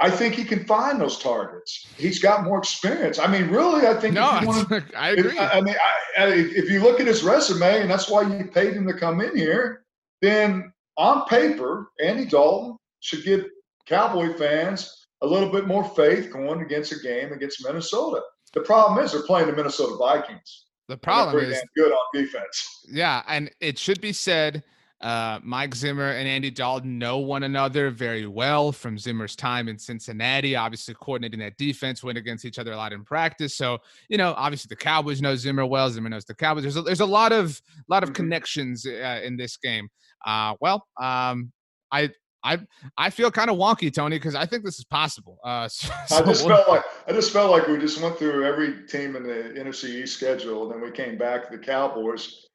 [0.00, 1.88] I think he can find those targets.
[1.96, 3.18] He's got more experience.
[3.18, 4.14] I mean, really, I think.
[4.14, 5.32] No, wanna, I agree.
[5.32, 5.74] If, I mean,
[6.16, 9.20] I, if you look at his resume, and that's why you paid him to come
[9.20, 9.84] in here,
[10.22, 13.46] then on paper, Andy Dalton should give
[13.86, 18.20] Cowboy fans a little bit more faith going against a game against Minnesota.
[18.54, 20.66] The problem is they're playing the Minnesota Vikings.
[20.88, 22.84] The problem is good on defense.
[22.90, 24.62] Yeah, and it should be said
[25.00, 29.78] uh, Mike Zimmer and Andy Dalton know one another very well from Zimmer's time in
[29.78, 33.54] Cincinnati, obviously coordinating that defense, went against each other a lot in practice.
[33.54, 33.78] So,
[34.08, 35.88] you know, obviously the Cowboys know Zimmer well.
[35.88, 36.62] Zimmer knows the Cowboys.
[36.62, 38.16] There's a, there's a lot of lot of mm-hmm.
[38.16, 39.88] connections uh, in this game.
[40.26, 41.52] Uh, well, um,
[41.92, 42.10] I
[42.42, 42.58] I
[42.96, 45.38] I feel kind of wonky, Tony, because I think this is possible.
[45.44, 48.84] Uh, so, I just felt like I just felt like we just went through every
[48.88, 52.47] team in the NFC East schedule, and then we came back to the Cowboys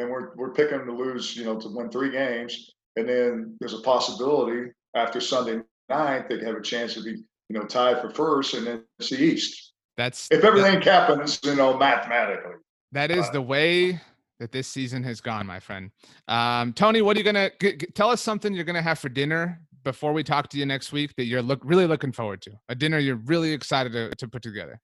[0.00, 3.74] and we're we're picking to lose, you know, to win three games, and then there's
[3.74, 8.10] a possibility after Sunday night they'd have a chance to be, you know, tied for
[8.10, 9.72] first, and then it's the East.
[9.96, 12.54] That's if everything that, happens, you know, mathematically.
[12.92, 14.00] That is uh, the way
[14.38, 15.90] that this season has gone, my friend.
[16.26, 18.20] Um, Tony, what are you gonna g- g- tell us?
[18.20, 21.42] Something you're gonna have for dinner before we talk to you next week that you're
[21.42, 22.52] look really looking forward to.
[22.68, 24.80] A dinner you're really excited to, to put together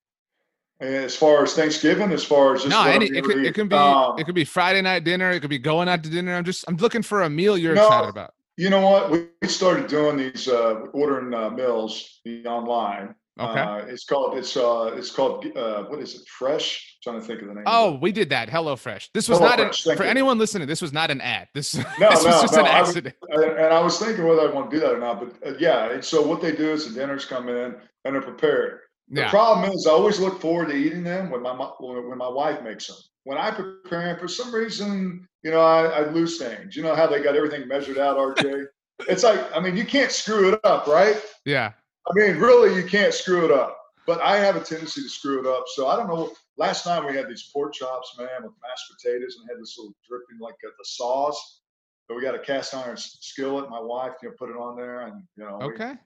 [0.79, 4.19] as far as Thanksgiving, as far as no, any, it, could, it can be um,
[4.19, 6.35] it could be Friday night dinner, it could be going out to dinner.
[6.35, 8.33] I'm just I'm looking for a meal you're no, excited about.
[8.57, 9.11] You know what?
[9.11, 13.15] We started doing these uh, ordering uh, meals online.
[13.39, 13.59] Okay.
[13.59, 16.27] Uh, it's called it's uh it's called uh, what is it?
[16.27, 16.97] Fresh.
[17.05, 17.63] I'm trying to think of the name.
[17.67, 18.49] Oh, we did that.
[18.49, 19.09] HelloFresh.
[19.13, 20.09] This was Hello not Fresh, an, for you.
[20.09, 20.67] anyone listening.
[20.67, 21.47] This was not an ad.
[21.53, 22.61] This, no, this no, was just no.
[22.61, 23.15] an accident.
[23.31, 25.19] I was, and I was thinking whether I want to do that or not.
[25.19, 27.75] But uh, yeah, and so what they do is the dinners come in
[28.05, 28.79] and they're prepared.
[29.09, 29.29] The yeah.
[29.29, 32.87] problem is, I always look forward to eating them when my when my wife makes
[32.87, 32.97] them.
[33.23, 36.75] When I prepare them, for some reason, you know, I, I lose things.
[36.75, 38.67] You know how they got everything measured out, RJ?
[39.07, 41.21] it's like, I mean, you can't screw it up, right?
[41.45, 41.71] Yeah.
[42.09, 43.77] I mean, really, you can't screw it up.
[44.05, 45.65] But I have a tendency to screw it up.
[45.67, 46.31] So I don't know.
[46.57, 49.93] Last night we had these pork chops, man, with mashed potatoes, and had this little
[50.07, 51.61] dripping like uh, the sauce.
[52.07, 53.69] But we got a cast iron skillet.
[53.69, 55.91] My wife, you know, put it on there, and you know, okay.
[55.91, 55.97] We,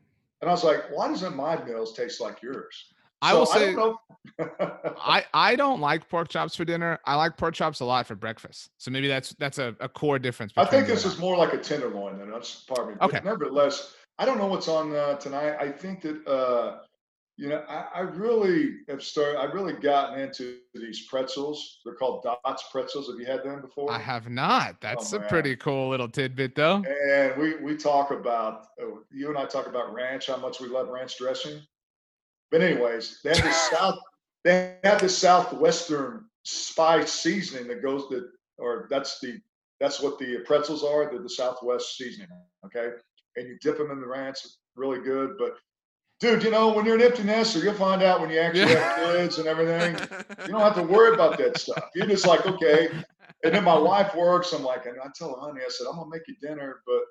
[0.41, 2.93] and I was like, why doesn't my meals taste like yours?
[3.21, 3.93] I will say, I,
[4.99, 6.97] I, I don't like pork chops for dinner.
[7.05, 8.71] I like pork chops a lot for breakfast.
[8.77, 10.53] So maybe that's that's a, a core difference.
[10.57, 12.41] I think this is more like a tenderloin than of
[12.87, 12.95] me.
[12.99, 13.17] Okay.
[13.17, 15.55] But nevertheless, I don't know what's on uh, tonight.
[15.59, 16.79] I think that uh,
[17.41, 19.39] you know I, I, really have started.
[19.39, 21.79] I've really gotten into these pretzels.
[21.83, 23.09] They're called Dot's pretzels.
[23.09, 23.91] Have you had them before?
[23.91, 24.79] I have not.
[24.79, 26.83] That's oh, a pretty cool little tidbit, though.
[27.09, 30.27] And we we talk about uh, you and I talk about ranch.
[30.27, 31.59] How much we love ranch dressing.
[32.51, 33.97] But anyways, they have this south.
[34.43, 38.27] They have this southwestern spice seasoning that goes to,
[38.59, 39.39] or that's the
[39.79, 41.09] that's what the pretzels are.
[41.09, 42.27] They're the Southwest seasoning.
[42.67, 42.89] Okay,
[43.35, 44.37] and you dip them in the ranch.
[44.75, 45.55] Really good, but
[46.21, 48.95] dude, you know, when you're an empty nester, you'll find out when you actually yeah.
[48.97, 49.95] have kids and everything.
[50.45, 51.89] You don't have to worry about that stuff.
[51.93, 52.89] You're just like, okay.
[53.43, 54.53] And then my wife works.
[54.53, 57.01] I'm like, and I tell her, honey, I said, I'm gonna make you dinner, but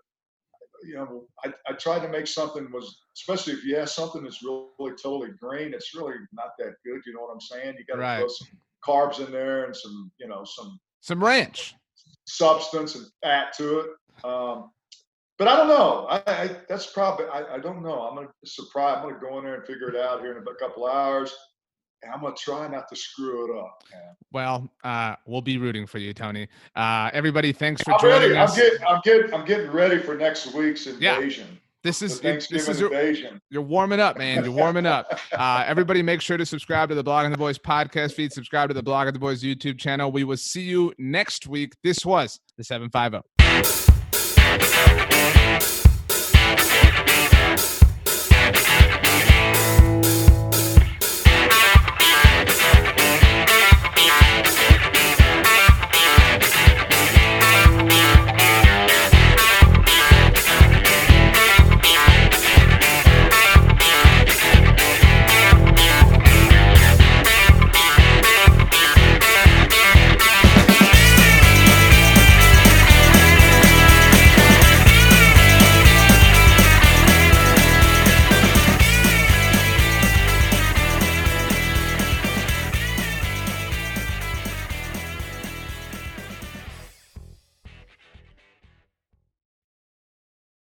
[0.82, 4.42] you know, I, I tried to make something was, especially if you have something that's
[4.42, 7.00] really, totally green, it's really not that good.
[7.06, 7.76] You know what I'm saying?
[7.78, 8.18] You got to right.
[8.18, 8.48] throw some
[8.84, 11.74] carbs in there and some, you know, some some ranch
[12.26, 13.86] substance and fat to it.
[14.24, 14.70] Um,
[15.40, 16.06] but I don't know.
[16.10, 18.02] I, I that's probably I, I, don't know.
[18.02, 18.98] I'm gonna surprise.
[18.98, 21.34] I'm gonna go in there and figure it out here in a couple hours.
[22.02, 23.82] And I'm gonna try not to screw it up.
[23.90, 24.02] Man.
[24.32, 26.46] Well, uh, we'll be rooting for you, Tony.
[26.76, 28.36] Uh, everybody, thanks for I'm joining ready.
[28.36, 28.50] us.
[28.50, 31.46] I'm getting, I'm getting, I'm getting ready for next week's invasion.
[31.50, 31.58] Yeah.
[31.82, 33.40] This is this is your, invasion.
[33.48, 34.44] You're warming up, man.
[34.44, 35.18] You're warming up.
[35.32, 38.30] Uh, everybody, make sure to subscribe to the Blog Blogging the Boys podcast feed.
[38.30, 40.12] Subscribe to the Blog Blogging the Boys YouTube channel.
[40.12, 41.72] We will see you next week.
[41.82, 43.39] This was the 750.